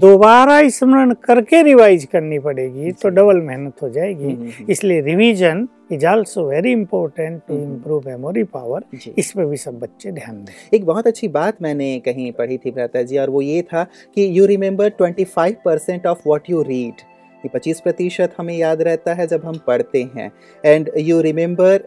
दोबारा 0.00 0.68
स्मरण 0.68 1.12
करके 1.24 1.62
रिवाइज 1.62 2.04
करनी 2.04 2.38
पड़ेगी 2.38 2.92
तो 2.92 3.08
डबल 3.08 3.40
मेहनत 3.40 3.82
हो 3.82 3.88
जाएगी। 3.88 4.24
हम्म, 4.24 4.34
हम्म, 4.34 4.48
हम्म, 4.48 4.72
इसलिए 4.72 5.00
revision 5.00 5.68
is 5.92 6.06
also 6.06 6.48
very 6.48 6.72
important 6.72 7.40
to. 7.48 7.54
Improve 7.54 8.02
memory 8.06 8.44
power 8.44 8.84
इस 9.18 9.32
पर 9.32 9.44
भी 9.44 9.56
सब 9.56 9.78
बच्चे 9.78 10.12
ध्यान 10.12 10.36
दें। 10.36 10.52
एक 10.74 10.84
बहुत 10.84 11.06
अच्छी 11.06 11.28
बात 11.28 11.62
मैंने 11.62 11.98
कहीं 11.98 12.32
पढ़ी 12.32 12.58
थी 12.58 12.70
भ्राता 12.70 13.02
जी 13.02 13.18
और 13.18 13.30
वो 13.30 13.42
ये 13.42 13.62
था 13.62 13.84
कि 14.14 14.28
you 14.38 14.46
remember 14.46 14.90
25 14.90 15.56
percent 15.64 16.06
of 16.06 16.22
what 16.26 16.50
you 16.50 16.62
read 16.62 17.02
ये 17.44 17.48
पच्चीस 17.48 17.80
प्रतिशत 17.80 18.34
हमें 18.38 18.56
याद 18.56 18.82
रहता 18.82 19.14
है 19.14 19.26
जब 19.26 19.44
हम 19.44 19.58
पढ़ते 19.66 20.02
हैं। 20.16 20.30
And 20.64 20.90
you 20.98 21.20
remember 21.20 21.78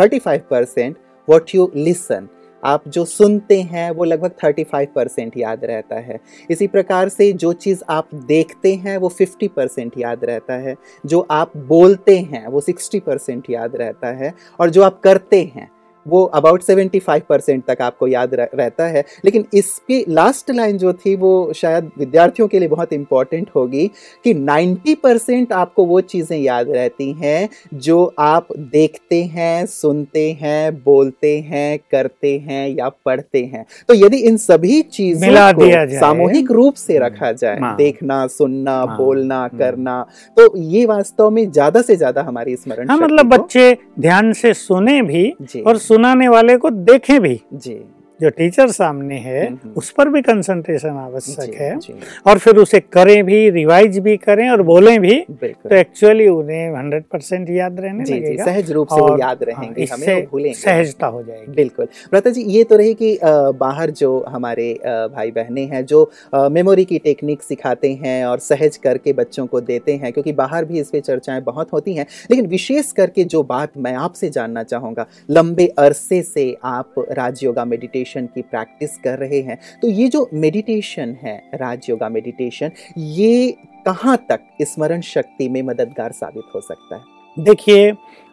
thirty 0.00 0.18
five 0.18 0.40
percent 0.50 0.96
what 1.28 1.54
you 1.54 1.70
listen 1.76 2.28
आप 2.64 2.88
जो 2.88 3.04
सुनते 3.04 3.62
हैं 3.62 3.90
वो 3.90 4.04
लगभग 4.04 4.30
35 4.30 4.88
परसेंट 4.94 5.36
याद 5.36 5.64
रहता 5.64 5.96
है। 5.96 6.20
इसी 6.50 6.66
प्रकार 6.66 7.08
से 7.08 7.32
जो 7.32 7.52
चीज़ 7.52 7.82
आप 7.88 8.14
देखते 8.14 8.74
हैं 8.74 8.96
वो 8.96 9.08
50 9.08 9.48
परसेंट 9.48 9.92
याद 9.98 10.24
रहता 10.24 10.54
है। 10.54 10.76
जो 11.06 11.26
आप 11.30 11.56
बोलते 11.56 12.18
हैं 12.18 12.46
वो 12.46 12.60
60 12.60 13.00
परसेंट 13.00 13.50
याद 13.50 13.76
रहता 13.76 14.08
है। 14.08 14.34
और 14.60 14.70
जो 14.70 14.82
आप 14.82 15.00
करते 15.00 15.42
हैं 15.42 15.77
वो 16.08 16.24
अबाउट 16.34 16.62
75 16.62 17.20
परसेंट 17.28 17.64
तक 17.64 17.82
आपको 17.82 18.06
याद 18.08 18.34
रह, 18.34 18.48
रहता 18.54 18.86
है 18.86 19.04
लेकिन 19.24 19.44
इसकी 19.54 20.04
लास्ट 20.10 20.50
लाइन 20.50 20.78
जो 20.78 20.92
थी 20.94 21.14
वो 21.16 21.32
शायद 21.54 21.90
विद्यार्थियों 21.98 22.48
के 22.48 22.58
लिए 22.58 22.68
बहुत 22.68 22.92
इंपॉर्टेंट 22.92 23.50
होगी 23.56 23.86
कि 24.24 24.34
90 24.36 24.96
परसेंट 25.02 25.52
आपको 25.54 25.84
वो 25.84 26.00
चीज़ें 26.02 26.36
याद 26.38 26.70
रहती 26.70 27.10
हैं 27.14 27.48
जो 27.80 27.98
आप 28.20 28.48
देखते 28.72 29.22
हैं 29.26 29.66
सुनते 29.68 30.30
हैं 30.32 30.82
बोलते 30.82 31.38
हैं 31.42 31.78
करते 31.90 32.36
हैं 32.40 32.68
या 32.70 32.88
पढ़ते 33.06 33.44
हैं 33.44 33.64
तो 33.88 33.94
यदि 33.96 34.16
इन 34.28 34.36
सभी 34.38 34.80
चीज़ों 34.90 35.52
को 35.54 35.70
सामूहिक 35.98 36.50
रूप 36.52 36.74
से 36.76 36.98
रखा 36.98 37.32
जाए 37.34 37.58
हाँ। 37.58 37.74
देखना 37.76 38.26
सुनना 38.28 38.76
हाँ। 38.78 38.96
बोलना 38.98 39.38
हम्म। 39.38 39.58
करना 39.58 40.00
तो 40.36 40.56
ये 40.58 40.84
वास्तव 40.86 41.30
में 41.30 41.50
ज़्यादा 41.50 41.82
से 41.82 41.96
ज़्यादा 41.96 42.22
हमारी 42.22 42.56
स्मरण 42.56 42.90
हाँ 42.90 42.98
मतलब 42.98 43.26
बच्चे 43.28 43.76
ध्यान 44.00 44.32
से 44.32 44.52
सुने 44.56 45.00
भी 45.02 45.62
और 45.62 45.78
सुनाने 45.98 46.28
वाले 46.28 46.56
को 46.56 46.70
देखें 46.70 47.20
भी। 47.20 47.40
जी। 47.54 47.74
जो 48.20 48.28
टीचर 48.28 48.70
सामने 48.70 49.16
है 49.16 49.46
हम्म, 49.46 49.58
हम्म। 49.64 49.74
उस 49.76 49.90
पर 49.90 50.08
भी 50.08 50.20
कंसंट्रेशन 50.22 50.96
आवश्यक 50.98 51.54
है। 51.54 51.78
और 52.26 52.38
फिर 52.38 52.56
उसे 52.56 52.80
करें 52.92 53.24
भी 53.24 53.48
रिवाइज 53.50 53.98
भी 53.98 54.16
करें 54.16 54.48
और 54.50 54.62
बोलें 54.62 55.00
भी 55.00 55.14
तो 55.30 55.74
एक्चुअली 55.76 56.26
उन्हें 56.28 56.76
हंड्रेड 56.76 57.04
परसेंट 57.12 57.50
याद 57.50 57.80
रहने 57.80 58.04
जी 58.04 58.18
जी 58.20 58.36
सहज 58.38 58.72
रूप 58.72 58.88
से 58.88 59.00
वो 59.00 59.16
याद 59.18 59.22
हाँ, 59.22 59.36
रहेंगे 59.42 59.84
हमें 59.84 60.52
सहजता 60.54 61.06
हो 61.06 61.22
जाएगी। 61.22 61.52
बिल्कुल। 61.52 61.86
प्रता 62.10 62.30
जी 62.30 62.42
ये 62.42 62.64
तो 62.64 62.76
रही 62.76 62.94
कि 62.94 63.18
बाहर 63.22 63.90
जो 63.90 64.24
हमारे 64.28 64.72
भाई 64.84 65.30
बहने 65.30 65.64
हैं 65.64 65.84
जो 65.86 66.10
मेमोरी 66.34 66.84
की 66.84 66.98
टेक्निक 66.98 67.42
सिखाते 67.42 67.92
हैं 68.02 68.24
और 68.24 68.38
सहज 68.38 68.76
करके 68.76 69.12
बच्चों 69.12 69.46
को 69.46 69.60
देते 69.60 69.94
हैं 69.94 70.12
क्योंकि 70.12 70.32
बाहर 70.32 70.64
भी 70.64 70.80
इस 70.80 70.90
पे 70.90 71.00
चर्चाएँ 71.00 71.40
बहुत 71.42 71.72
होती 71.72 71.94
हैं 71.94 72.06
लेकिन 72.30 72.46
विशेष 72.46 72.92
करके 72.92 73.24
जो 73.26 73.42
बात 73.42 73.78
मैं 73.78 73.94
आपसे 73.94 74.30
जानना 74.30 74.62
चाहूँगा 74.62 75.06
लंबे 75.30 75.66
अरसे 75.78 76.22
से 76.24 76.56
आप 76.64 76.94
राजयोगा 77.12 77.64
मेडिटेशन 77.64 78.06
की 78.16 78.42
प्रैक्टिस 78.42 78.96
कर 78.98 79.18
रहे 79.18 79.40
हैं। 79.40 79.58
तो 79.82 79.88
ये 79.88 80.08
जो 80.08 80.28
मेडिटेशन 80.34 81.16
है 81.22 81.36
राजयोगा 81.54 82.08
मेडिटेशन 82.08 82.70
ये 82.98 83.56
कहाँ 83.86 84.16
तक 84.30 84.40
स्मरण 84.62 85.00
शक्ति 85.00 85.48
में 85.48 85.62
मददगार 85.62 86.12
साबित 86.12 86.54
हो 86.54 86.60
सकता 86.60 86.96
है? 86.96 87.02
देखिए 87.36 87.90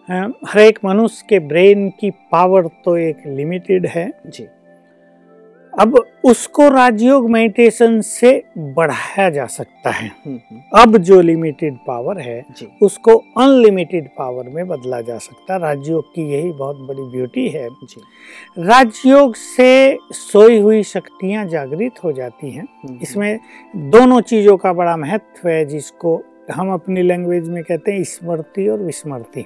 हर 0.07 0.59
एक 0.59 0.79
मनुष्य 0.85 1.25
के 1.29 1.39
ब्रेन 1.39 1.89
की 1.89 2.09
पावर 2.31 2.67
तो 2.85 2.97
एक 2.97 3.23
लिमिटेड 3.27 3.85
है। 3.85 4.11
जी। 4.27 4.47
अब 5.79 6.05
उसको 6.23 6.69
राजयोग 6.69 7.29
मेडिटेशन 7.29 8.01
से 8.01 8.43
बढ़ाया 8.57 9.29
जा 9.29 9.45
सकता 9.45 9.89
है। 9.89 10.07
हम्म, 10.07 10.35
हम्म, 10.35 10.61
अब 10.81 10.97
जो 10.97 11.21
लिमिटेड 11.21 11.77
पावर 11.88 12.19
है 12.19 12.45
उसको 12.81 13.15
अनलिमिटेड 13.15 14.07
पावर 14.07 14.49
में 14.49 14.67
बदला 14.67 15.01
जा 15.01 15.17
सकता 15.17 15.53
है। 15.53 15.59
राजयोग 15.59 16.13
की 16.15 16.21
यही 16.21 16.51
बहुत 16.51 16.77
बड़ी 16.77 17.03
ब्यूटी 17.03 17.49
है। 17.49 17.67
राजयोग 18.59 19.35
से 19.35 19.97
सोई 20.11 20.59
हुई 20.59 20.83
शक्तियाँ 20.83 21.45
जागृत 21.45 22.03
हो 22.03 22.11
जाती 22.11 22.51
हैं। 22.51 22.63
हम्म, 22.63 22.99
इसमें 23.01 23.39
दोनों 23.75 24.21
चीज़ों 24.21 24.57
का 24.57 24.73
बड़ा 24.73 24.97
महत्व 24.97 25.49
है 25.49 25.65
जिसको 25.65 26.21
हम 26.53 26.73
अपनी 26.73 27.01
लैंग्वेज 27.01 27.49
में 27.49 27.63
कहते 27.63 27.91
हैं 27.91 28.03
स्मृति 28.03 28.67
और 28.67 28.79
विस्मृति। 28.79 29.45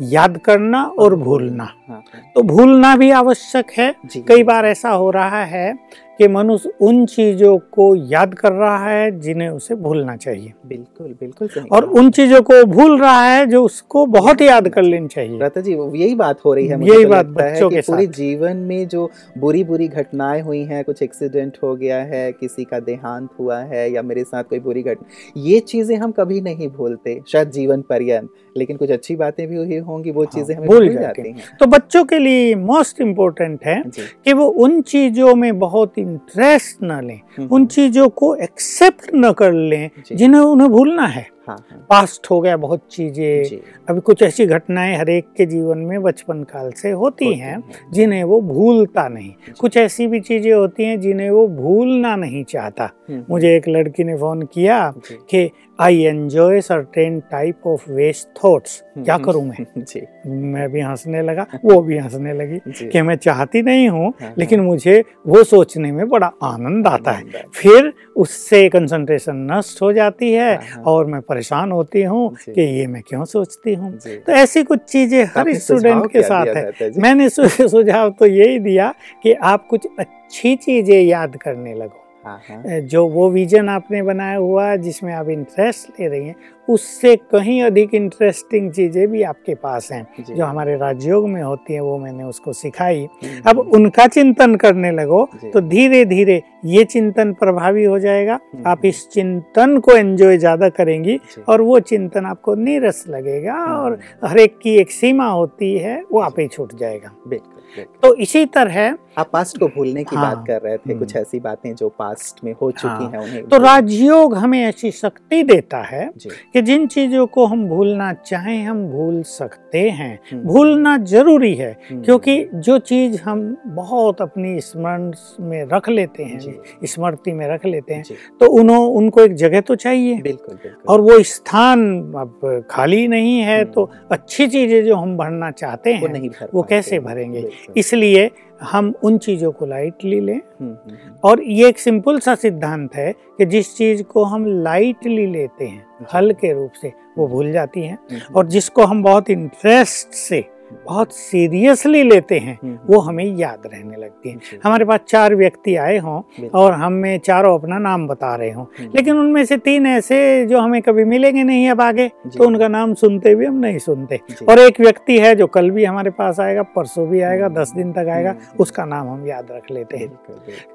याद 0.00 0.38
करना 0.38 0.82
और 0.98 1.14
भूलना। 1.16 1.64
हाँ। 1.64 2.02
हाँ 2.14 2.32
तो 2.34 2.42
भूलना 2.42 2.96
भी 2.96 3.10
आवश्यक 3.10 3.70
है। 3.78 3.94
कई 4.16 4.42
बार 4.42 4.66
ऐसा 4.66 4.90
हो 4.90 5.10
रहा 5.10 5.44
है 5.44 5.78
कि 6.18 6.28
मनुष्य 6.28 6.70
उन 6.80 7.04
चीज़ों 7.06 7.56
को 7.72 7.94
याद 8.10 8.34
कर 8.34 8.52
रहा 8.52 8.88
है 8.88 9.10
जिन्हें 9.20 9.48
उसे 9.48 9.74
भूलना 9.76 10.16
चाहिए। 10.16 10.52
बिल्कुल 10.66 11.14
बिल्कुल 11.20 11.66
और 11.72 11.84
उन 11.92 12.10
चीज़ों 12.10 12.40
को 12.42 12.62
भूल 12.66 12.98
रहा 13.00 13.22
है 13.24 13.44
जो 13.46 13.62
उसको 13.64 14.04
बहुत 14.08 14.42
याद 14.42 14.68
कर 14.68 14.82
लेनी 14.82 15.08
चाहिए। 15.08 15.50
जी 15.56 15.72
यही 15.94 16.14
बात 16.14 16.44
हो 16.44 16.54
रही 16.54 16.66
है 16.66 16.80
यही 16.84 17.04
तो 17.04 17.10
बात 17.10 17.26
बच्चों 17.28 17.68
के 17.70 17.80
पूरे 17.80 18.06
जीवन 18.06 18.56
में 18.66 18.86
जो 18.88 19.10
बुरी 19.38 19.62
बुरी 19.64 19.88
घटनाएँ 19.88 20.40
हुई 20.42 20.62
हैं 20.64 20.82
कुछ 20.84 21.02
एक्सीडेंट 21.02 21.58
हो 21.62 21.74
गया 21.76 21.98
है 22.04 22.30
किसी 22.32 22.64
का 22.64 22.80
देहांत 22.80 23.28
हुआ 23.38 23.58
है 23.64 23.90
या 23.92 24.02
मेरे 24.02 24.24
साथ 24.24 24.44
कोई 24.44 24.58
बुरी 24.60 24.82
घटना 24.82 25.40
ये 25.42 25.60
चीज़ें 25.62 25.96
हम 25.96 26.12
कभी 26.12 26.40
नहीं 26.40 26.68
भूलते 26.68 27.20
शायद 27.28 27.50
जीवन 27.50 27.82
पर्यंत 27.82 28.28
लेकिन 28.56 28.76
कुछ 28.76 28.90
अच्छी 28.90 29.16
बातें 29.16 29.46
भी 29.48 29.56
हुई 29.56 29.78
होंगी 29.78 30.10
वो 30.10 30.24
चीज़ें 30.26 30.54
हमें 30.56 30.68
भूल 30.68 30.88
जाती 30.90 31.22
हैं। 31.22 31.56
तो 31.60 31.66
बच्चों 31.66 32.04
के 32.04 32.18
लिए 32.18 32.54
मोस्ट 32.54 33.00
इम्पोर्टेंट 33.00 33.64
है 33.64 33.82
कि 33.96 34.32
वो 34.32 34.46
उन 34.64 34.80
चीज़ों 34.82 35.34
में 35.34 35.58
बहुत 35.58 35.98
इंटरेस्ट 36.06 36.82
ना 36.82 37.00
लें 37.00 37.20
हम्म, 37.38 37.48
उन 37.52 37.66
चीज़ों 37.66 38.08
को 38.08 38.34
एक्सेप्ट 38.36 39.10
न 39.14 39.32
कर 39.32 39.52
लें 39.52 39.90
जिन्हें 40.12 40.40
उन्हें 40.40 40.70
भूलना 40.70 41.06
है। 41.06 41.26
हाँ 41.48 41.56
हाँ। 41.70 41.86
पास्ट 41.90 42.26
हो 42.30 42.40
गया 42.40 42.56
बहुत 42.56 42.82
चीज़ें। 42.90 43.58
अभी 43.88 44.00
कुछ 44.00 44.22
ऐसी 44.22 44.46
घटनाएँ 44.46 44.96
हर 44.96 45.10
एक 45.10 45.26
के 45.36 45.46
जीवन 45.46 45.78
में 45.78 46.02
बचपन 46.02 46.42
काल 46.42 46.70
से 46.72 46.90
होती 46.90 47.32
हैं 47.34 47.46
हैं। 47.46 47.90
जिन्हें 47.92 48.24
वो 48.24 48.40
भूलता 48.40 49.08
नहीं। 49.08 49.32
कुछ 49.60 49.76
ऐसी 49.76 50.06
भी 50.06 50.20
चीज़ें 50.20 50.52
होती 50.52 50.84
हैं 50.84 51.00
जिन्हें 51.00 51.30
वो 51.30 51.46
भूलना 51.48 52.16
नहीं 52.16 52.44
चाहता। 52.44 52.90
हम्म, 53.10 53.24
मुझे 53.30 53.56
एक 53.56 53.68
लड़की 53.68 54.04
ने 54.04 54.16
फ़ोन 54.16 54.42
किया 54.42 54.92
कि 55.30 55.50
I 55.80 56.00
enjoy 56.02 56.60
certain 56.60 57.20
type 57.20 57.66
of 57.66 57.90
waste 57.92 58.28
thoughts 58.44 58.82
क्या 58.98 59.14
हम्म, 59.14 59.24
करूँ 59.24 59.44
मैं? 59.44 59.66
जी। 59.84 60.00
मैं 60.26 60.68
भी 60.72 60.80
हंसने 60.80 61.22
लगा 61.22 61.46
वो 61.64 61.80
भी 61.82 61.98
हंसने 61.98 62.32
लगी 62.32 62.88
कि 62.88 63.02
मैं 63.02 63.16
चाहती 63.16 63.62
नहीं 63.62 63.88
हूँ 63.88 64.12
हाँ, 64.20 64.34
लेकिन 64.38 64.60
मुझे 64.60 65.04
वो 65.26 65.44
सोचने 65.44 65.92
में 65.92 66.08
बड़ा 66.08 66.30
आनंद 66.42 66.86
आता 66.86 67.10
है। 67.10 67.24
है। 67.26 67.44
फिर 67.54 67.92
उससे 68.16 68.68
कंसंट्रेशन 68.68 69.46
नष्ट 69.52 69.82
हो 69.82 69.92
जाती 69.92 70.32
है 70.32 70.54
हाँ, 70.56 70.64
हाँ। 70.66 70.82
और 70.84 71.06
मैं 71.06 71.20
परेशान 71.36 71.72
होती 71.72 72.02
हूँ 72.02 72.28
कि 72.44 72.60
ये 72.60 72.86
मैं 72.86 73.02
क्यों 73.02 73.24
सोचती 73.24 73.74
हूँ? 73.74 73.92
तो 73.98 74.32
ऐसी 74.32 74.62
कुछ 74.62 74.80
चीज़ें 74.88 75.24
हर 75.36 75.52
स्टूडेंट 75.54 76.10
के 76.12 76.22
साथ 76.22 76.46
है। 76.56 76.90
मैंने 76.98 77.28
सुझाव 77.28 78.10
तो 78.10 78.26
यही 78.26 78.58
दिया 78.58 78.94
कि 79.22 79.32
आप 79.44 79.66
कुछ 79.70 79.86
अच्छी 79.98 80.56
चीज़ें 80.56 81.00
याद 81.02 81.36
करने 81.36 81.74
लगो। 81.74 82.02
हाँ 82.24 82.40
हाँ। 82.48 82.80
जो 82.82 83.06
वो 83.06 83.28
विजन 83.30 83.68
आपने 83.68 84.02
बनाया 84.02 84.36
हुआ 84.36 84.66
है 84.68 84.78
जिसमें 84.78 85.12
आप 85.14 85.28
इंटरेस्ट 85.28 86.00
ले 86.00 86.06
रही 86.08 86.26
हैं 86.26 86.34
उससे 86.68 87.14
कहीं 87.30 87.62
अधिक 87.62 87.94
इंटरेस्टिंग 87.94 88.70
चीज़ें 88.72 89.06
भी 89.08 89.22
आपके 89.24 89.54
पास 89.56 89.90
हैं। 89.92 90.06
जो। 90.20 90.44
हमारे 90.44 90.76
राजयोग 90.76 91.28
में 91.28 91.42
होती 91.42 91.74
हैं 91.74 91.80
वो 91.80 91.96
मैंने 91.98 92.24
उसको 92.24 92.52
सिखाई। 92.54 93.00
हम्म, 93.24 93.40
अब 93.46 93.58
उनका 93.74 94.06
चिंतन 94.08 94.54
करने 94.56 94.90
लगो 94.92 95.24
तो 95.44 95.60
धीरे 95.62 96.04
धीरे 96.04 96.42
ये 96.66 96.84
चिंतन 96.86 97.32
प्रभावी 97.32 97.84
हो 97.84 97.98
जाएगा। 97.98 98.38
हम्म। 98.54 98.68
आप 98.68 98.84
इस 98.84 99.06
चिंतन 99.08 99.78
को 99.78 99.96
एंजॉय 99.96 100.38
ज़्यादा 100.38 100.68
करेंगी 100.70 101.18
और 101.48 101.60
वो 101.60 101.80
चिंतन 101.82 102.26
आपको 102.26 102.54
नीरस 102.56 103.04
लगेगा 103.08 103.54
हम्म। 103.54 103.74
और 103.74 103.98
हर 104.24 104.38
एक 104.38 104.58
की 104.58 104.76
एक 104.76 104.90
सीमा 104.92 105.28
होती 105.28 105.76
है 105.78 106.02
वो 106.12 106.20
आप 106.20 106.40
ही 106.40 106.46
छूट 106.48 106.74
जाएगा। 106.78 107.12
बिल्कुल 107.28 107.54
तो 108.02 108.14
इसी 108.14 108.44
तरह 108.46 108.96
आप 109.18 109.28
पास्ट 109.32 109.58
को 109.58 109.66
भूलने 109.66 110.02
की 110.04 110.16
हाँ। 110.16 110.24
बात 110.24 110.46
कर 110.46 110.60
रहे 110.60 110.76
थे 110.76 110.90
हम्म। 110.90 110.98
कुछ 110.98 111.14
ऐसी 111.16 111.40
बातें 111.40 111.74
जो 111.74 111.88
पास्ट 111.88 112.42
में 112.44 112.52
हो 112.52 112.70
चुकी 112.70 112.88
हाँ। 112.88 113.10
हैं 113.12 113.18
उन्हें 113.18 113.42
तो 113.48 113.58
राजयोग 113.58 114.34
हमें 114.34 114.58
ऐसी 114.60 114.90
शक्ति 114.90 115.42
देता 115.42 115.78
है 115.82 116.08
जी। 116.16 116.30
कि 116.56 116.60
जिन 116.62 116.86
चीज़ों 116.86 117.26
को 117.26 117.44
हम 117.46 117.66
भूलना 117.68 118.12
चाहें 118.12 118.62
हम 118.64 118.78
भूल 118.88 119.22
सकते 119.22 119.80
हैं 119.90 120.18
हम्म। 120.30 120.42
भूलना 120.42 120.96
ज़रूरी 121.04 121.54
है 121.54 121.70
हम्म। 121.90 122.02
क्योंकि 122.02 122.36
जो 122.56 122.78
चीज़ 122.80 123.20
हम 123.22 123.42
बहुत 123.66 124.22
अपनी 124.22 124.60
स्मरण 124.60 125.12
में 125.40 125.68
रख 125.72 125.88
लेते 125.88 126.22
हैं 126.22 126.86
स्मृति 126.86 127.32
में 127.32 127.46
रख 127.48 127.66
लेते 127.66 127.94
हैं 127.94 128.16
तो 128.40 128.46
उन्हों 128.52 128.80
उनको 128.92 129.20
एक 129.20 129.34
जगह 129.34 129.60
तो 129.60 129.74
चाहिए 129.76 130.14
बिल्कुल 130.22 130.54
बिल्कुल 130.54 130.92
और 130.92 131.00
वो 131.00 131.22
स्थान 131.24 131.84
अब 132.16 132.64
खाली 132.70 133.06
नहीं 133.08 133.38
है 133.40 133.60
हम्म। 133.60 133.72
तो 133.72 133.90
अच्छी 134.10 134.46
चीज़ें 134.46 134.84
जो 134.84 134.96
हम 134.96 135.16
भरना 135.16 135.50
चाहते 135.52 135.92
वो 135.92 136.06
हैं 136.06 136.12
नहीं 136.12 136.28
भर 136.30 136.48
वो 136.54 136.62
कैसे 136.62 136.98
भरेंगे? 137.00 137.48
इसलिए 137.76 138.30
हम 138.62 138.94
उन 139.02 139.18
चीज़ों 139.18 139.52
को 139.52 139.66
लाइटली 139.66 140.20
लें। 140.20 140.36
हम्म, 140.36 140.70
हम्म, 140.70 140.94
हम्म। 140.94 141.16
और 141.24 141.42
ये 141.42 141.68
एक 141.68 141.78
सिंपल 141.78 142.18
सा 142.18 142.34
सिद्धांत 142.34 142.94
है 142.94 143.12
कि 143.12 143.46
जिस 143.46 143.76
चीज़ 143.76 144.02
को 144.02 144.24
हम 144.24 144.62
लाइटली 144.62 145.26
लेते 145.26 145.64
हैं 145.64 145.86
हल 146.14 146.32
के 146.32 146.52
रूप 146.52 146.72
से 146.82 146.92
वो 147.18 147.28
भूल 147.28 147.52
जाती 147.52 147.80
हैं। 147.80 147.98
और 148.36 148.46
जिसको 148.46 148.82
हम 148.82 149.02
बहुत 149.02 149.30
इंटरेस्ट 149.30 150.08
से 150.08 150.44
बहुत 150.84 151.12
सीरियसली 151.12 152.02
लेते 152.02 152.38
हैं 152.38 152.58
हम्म, 152.62 152.78
वो 152.86 152.98
हमें 153.00 153.24
याद 153.24 153.62
रहने 153.66 153.96
लगती 153.96 154.30
है। 154.30 154.36
हमारे 154.64 154.84
पास 154.84 155.00
चार 155.08 155.34
व्यक्ति 155.34 155.74
आए 155.76 155.98
हों। 155.98 156.48
और 156.54 156.72
हमें 156.72 157.18
चारों 157.18 157.58
अपना 157.58 157.78
नाम 157.78 158.06
बता 158.08 158.34
रहे 158.36 158.50
हों। 158.50 158.64
हम्म, 158.78 158.90
लेकिन 158.94 159.16
उनमें 159.16 159.44
से 159.44 159.56
तीन 159.56 159.86
ऐसे 159.86 160.46
जो 160.46 160.60
हमें 160.60 160.80
कभी 160.82 161.04
मिलेंगे 161.04 161.42
नहीं 161.42 161.68
अब 161.68 161.80
आगे 161.80 162.08
तो 162.08 162.46
उनका 162.46 162.68
नाम 162.68 162.94
सुनते 162.94 163.34
भी 163.34 163.46
हम 163.46 163.58
नहीं 163.58 163.78
सुनते। 163.78 164.20
और 164.48 164.58
एक 164.58 164.80
व्यक्ति 164.80 165.18
है 165.18 165.34
जो 165.34 165.46
कल 165.46 165.70
भी 165.70 165.84
हमारे 165.84 166.10
पास 166.10 166.40
आएगा 166.40 166.62
परसों 166.62 167.08
भी 167.08 167.20
आएगा 167.20 167.46
हम्म, 167.46 167.60
दस 167.60 167.72
दिन 167.72 167.92
तक 167.92 168.08
आएगा 168.08 168.34
उसका 168.60 168.84
नाम 168.84 169.08
हम 169.08 169.26
याद 169.26 169.48
रख 169.50 169.70
लेते 169.70 169.96
हैं। 169.96 170.08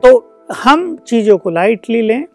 तो 0.03 0.27
हम 0.63 0.95
चीज़ों 0.97 1.37
को 1.37 1.49
लाइटली 1.49 2.01
लें 2.01 2.25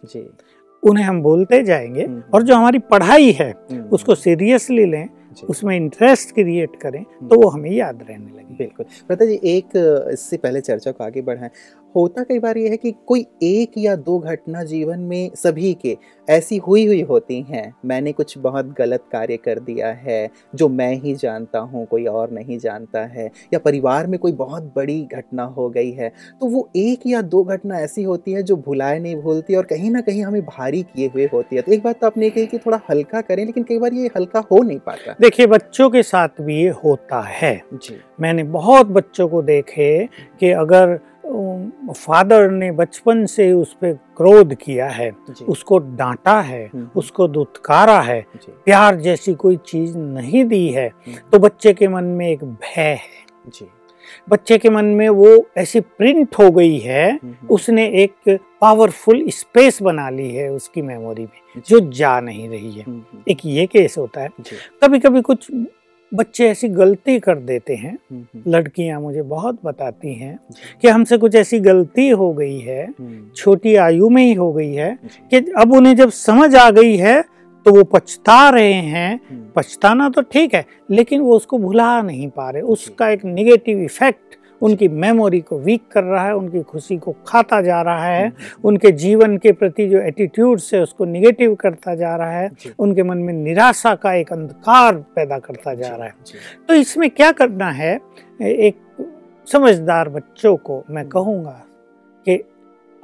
उन्हें 0.83 1.05
हम 1.05 1.21
बोलते 1.21 1.63
जाएँगे 1.63 2.07
और 2.33 2.43
जो 2.43 2.55
हमारी 2.55 2.79
पढ़ाई 2.79 3.31
है 3.31 3.51
उसको 3.91 4.15
सीरियसली 4.15 4.85
लें 4.85 5.07
उसमें 5.45 5.75
इंटरेस्ट 5.75 6.33
क्रिएट 6.33 6.75
करें 6.81 7.03
तो 7.03 7.41
वो 7.41 7.49
हमें 7.49 7.69
याद 7.71 8.03
रहने 8.09 8.31
लगे। 8.31 8.55
बिल्कुल। 8.55 8.85
प्रता 9.07 9.25
जी 9.25 9.39
एक 9.45 9.75
इससे 10.13 10.37
पहले 10.37 10.61
चर्चा 10.61 10.91
को 10.91 11.03
आगे 11.03 11.21
बढ़ाएँ। 11.21 11.49
होता 11.95 12.23
कई 12.23 12.39
बार 12.39 12.57
ये 12.57 12.69
है 12.69 12.77
कि 12.77 12.91
कोई 13.07 13.25
एक 13.43 13.71
या 13.77 13.95
दो 13.97 14.17
घटना 14.19 14.63
जीवन 14.63 14.99
में 14.99 15.31
सभी 15.35 15.73
के 15.73 15.97
ऐसी 16.27 16.57
हुई 16.57 16.85
हुई 16.85 17.01
होती 17.01 17.39
हैं। 17.41 17.73
मैंने 17.85 18.11
कुछ 18.11 18.37
बहुत 18.37 18.73
गलत 18.77 19.03
कार्य 19.11 19.37
कर 19.37 19.59
दिया 19.59 19.91
है 19.97 20.29
जो 20.55 20.67
मैं 20.69 20.93
ही 20.95 21.13
जानता 21.15 21.59
हूँ 21.59 21.85
कोई 21.85 22.05
और 22.05 22.31
नहीं 22.31 22.57
जानता 22.59 23.05
है 23.05 23.29
या 23.53 23.59
परिवार 23.59 24.07
में 24.07 24.19
कोई 24.19 24.31
बहुत 24.33 24.71
बड़ी 24.75 25.01
घटना 25.13 25.43
हो 25.43 25.69
गई 25.69 25.91
है 25.91 26.11
तो 26.41 26.47
वो 26.47 26.67
एक 26.75 27.07
या 27.07 27.21
दो 27.23 27.43
घटना 27.43 27.79
ऐसी 27.79 28.03
होती 28.03 28.31
है 28.31 28.43
जो 28.43 28.55
भुलाए 28.57 28.99
नहीं 28.99 29.15
भूलती 29.15 29.55
और 29.55 29.65
कहीं 29.65 29.91
ना 29.91 30.01
कहीं 30.01 30.23
हमें 30.23 30.41
भारी 30.41 30.81
किए 30.85 31.07
हुए 31.07 31.29
होती 31.33 31.55
है। 31.55 31.61
तो 31.61 31.71
एक 31.71 31.83
बात 31.83 31.99
तो 32.01 32.07
आपने 32.07 32.29
कही 32.29 32.45
कि 32.45 32.57
थोड़ा 32.57 32.79
हल्का 32.89 33.21
करें 33.21 33.45
लेकिन 33.45 33.63
कई 33.63 33.79
बार 33.79 33.93
ये 33.93 34.09
हल्का 34.17 34.43
हो 34.51 34.61
नहीं 34.63 34.79
पाता। 34.79 35.15
देखिए 35.21 35.47
बच्चों 35.47 35.89
के 35.89 36.03
साथ 36.03 36.41
भी 36.41 36.61
ये 36.61 36.69
होता 36.83 37.21
है। 37.21 37.55
जी। 37.73 37.99
मैंने 38.21 38.43
बहुत 38.51 38.87
बच्चों 38.87 39.27
को 39.27 39.41
देखे 39.41 40.07
कि 40.39 40.51
अगर 40.51 40.99
फादर 41.95 42.49
ने 42.51 42.71
बचपन 42.71 43.25
से 43.25 43.51
उस 43.51 43.73
पर 43.73 43.93
क्रोध 44.17 44.55
किया 44.55 44.89
है। 44.89 45.11
उसको 45.49 45.77
डांटा 45.77 46.41
है 46.41 46.69
हम्म, 46.73 46.89
उसको 46.95 47.27
दुत्कारा 47.27 48.01
है 48.01 48.25
प्यार 48.65 48.95
जैसी 48.95 49.33
कोई 49.33 49.57
चीज़ 49.57 49.97
नहीं 49.97 50.45
दी 50.45 50.67
है 50.67 50.87
हम्म, 50.87 51.15
तो 51.31 51.39
बच्चे 51.39 51.73
के 51.73 51.87
मन 51.87 52.03
में 52.03 52.27
एक 52.29 52.43
भय 52.43 52.81
है। 52.81 53.25
जी। 53.47 53.67
बच्चे 54.29 54.57
के 54.57 54.69
मन 54.69 54.85
में 54.85 55.09
वो 55.09 55.47
ऐसी 55.57 55.79
प्रिंट 55.79 56.35
हो 56.39 56.51
गई 56.51 56.77
है 56.77 57.11
हम्म, 57.11 57.47
उसने 57.47 57.85
एक 58.03 58.39
पावरफुल 58.61 59.29
स्पेस 59.29 59.81
बना 59.81 60.09
ली 60.09 60.29
है 60.35 60.49
उसकी 60.49 60.81
मेमोरी 60.81 61.23
में 61.23 61.61
जो। 61.67 61.79
जा 61.79 62.19
नहीं 62.19 62.49
रही 62.49 62.71
है। 62.71 62.83
हम्म, 62.83 62.97
हम्म, 62.97 63.23
एक 63.27 63.37
ये 63.45 63.65
केस 63.65 63.97
होता 63.97 64.21
है। 64.21 64.29
कभी 64.83 64.99
कभी 64.99 65.21
कुछ 65.21 65.51
बच्चे 66.11 66.47
ऐसी 66.49 66.67
गलती 66.69 67.17
कर 67.19 67.35
देते 67.37 67.75
हैं। 67.75 67.91
हम्म, 67.91 68.21
हम्म, 68.23 68.51
लड़कियाँ 68.51 68.99
मुझे 69.01 69.21
बहुत 69.21 69.59
बताती 69.65 70.13
हैं 70.13 70.37
कि 70.81 70.87
हमसे 70.87 71.17
कुछ 71.17 71.35
ऐसी 71.35 71.59
गलती 71.59 72.07
हो 72.09 72.31
गई 72.33 72.59
है 72.59 72.83
हम्म, 72.83 73.29
छोटी 73.35 73.75
आयु 73.75 74.09
में 74.09 74.23
ही 74.23 74.33
हो 74.33 74.51
गई 74.53 74.73
है 74.73 74.97
कि 75.31 75.37
अब 75.57 75.73
उन्हें 75.73 75.95
जब 75.95 76.09
समझ 76.11 76.55
आ 76.55 76.69
गई 76.71 76.95
है 76.97 77.21
तो 77.65 77.71
वो 77.75 77.83
पछता 77.83 78.49
रहे 78.49 78.73
हैं। 78.73 79.51
पछताना 79.55 80.09
तो 80.09 80.21
ठीक 80.23 80.53
है 80.55 80.65
लेकिन 80.91 81.21
वो 81.21 81.35
उसको 81.35 81.57
भुला 81.57 82.01
नहीं 82.01 82.29
पा 82.29 82.49
रहे। 82.49 82.61
उसका 82.63 83.09
एक 83.09 83.25
निगेटिव 83.25 83.79
इफ़ेक्ट 83.79 84.36
उनकी 84.61 84.87
मेमोरी 84.87 85.41
को 85.41 85.59
वीक 85.59 85.81
कर 85.91 86.03
रहा 86.03 86.25
है 86.25 86.35
उनकी 86.35 86.63
खुशी 86.63 86.97
को 86.97 87.15
खाता 87.27 87.61
जा 87.61 87.81
रहा 87.81 88.05
है 88.05 88.27
हम्म, 88.27 88.67
उनके 88.67 88.91
जीवन 88.91 89.37
के 89.37 89.51
प्रति 89.51 89.87
जो 89.87 89.99
एटीट्यूड 89.99 90.59
से 90.59 90.79
उसको 90.79 91.05
निगेटिव 91.05 91.55
करता 91.55 91.95
जा 91.95 92.15
रहा 92.15 92.31
है 92.31 92.51
उनके 92.79 93.03
मन 93.03 93.17
में 93.17 93.33
निराशा 93.33 93.95
का 93.95 94.13
एक 94.13 94.33
अंधकार 94.33 94.95
पैदा 94.95 95.39
करता 95.39 95.73
जा 95.73 95.95
रहा 95.95 96.07
है। 96.07 96.13
तो 96.67 96.73
इसमें 96.73 97.09
क्या 97.09 97.31
करना 97.31 97.71
है? 97.71 97.99
एक 98.41 98.77
समझदार 99.51 100.09
बच्चों 100.09 100.57
को 100.57 100.83
मैं 100.89 101.09
कहूँगा 101.09 101.63
कि 102.25 102.43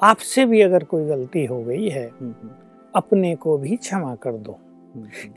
आपसे 0.03 0.45
भी 0.45 0.61
अगर 0.61 0.83
कोई 0.83 1.05
गलती 1.05 1.45
हो 1.45 1.63
गई 1.63 1.89
है 1.89 2.07
हम्म, 2.07 2.33
हम्म, 2.41 2.49
अपने 2.95 3.35
को 3.35 3.57
भी 3.57 3.75
क्षमा 3.75 4.15
कर 4.15 4.31
दो। 4.31 4.51
हम्म, 4.51 4.53
हम्म, 4.53 4.62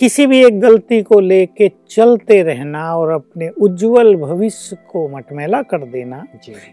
किसी 0.01 0.27
भी 0.27 0.45
एक 0.45 0.61
गलती 0.61 1.03
को 1.03 1.21
लेके 1.21 1.69
चलते 1.91 2.43
रहना 2.43 2.83
और 2.97 3.11
अपने 3.11 3.49
उज्जवल 3.49 4.15
भविष्य 4.17 4.77
को 4.91 5.07
मटमैला 5.09 5.63
कर 5.63 5.85
देना 5.87 6.23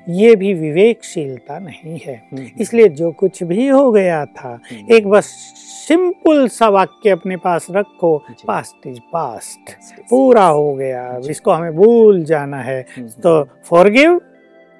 ये 0.09 0.35
भी 0.35 0.53
विवेकशीलता 0.53 1.59
नहीं 1.59 1.99
है। 2.05 2.15
हम्म, 2.33 2.45
इसलिए 2.59 2.87
जो 2.89 3.11
कुछ 3.11 3.43
भी 3.43 3.67
हो 3.67 3.91
गया 3.91 4.25
था 4.25 4.49
हम्म, 4.49 4.93
एक 4.95 5.07
बस 5.07 5.25
सिंपल 5.87 6.47
सा 6.47 6.69
वाक्य 6.69 7.09
अपने 7.09 7.37
पास 7.37 7.67
रखो 7.71 8.17
पास्ट 8.47 8.87
इज़ 8.87 8.99
पास्ट 9.13 9.71
पूरा 10.09 10.45
हो 10.45 10.73
गया। 10.75 11.19
इसको 11.29 11.51
हमें 11.51 11.75
भूल 11.75 12.23
जाना 12.23 12.61
है। 12.61 12.79
हम्म, 12.97 13.07
तो 13.07 13.43
फॉरगिव 13.65 14.21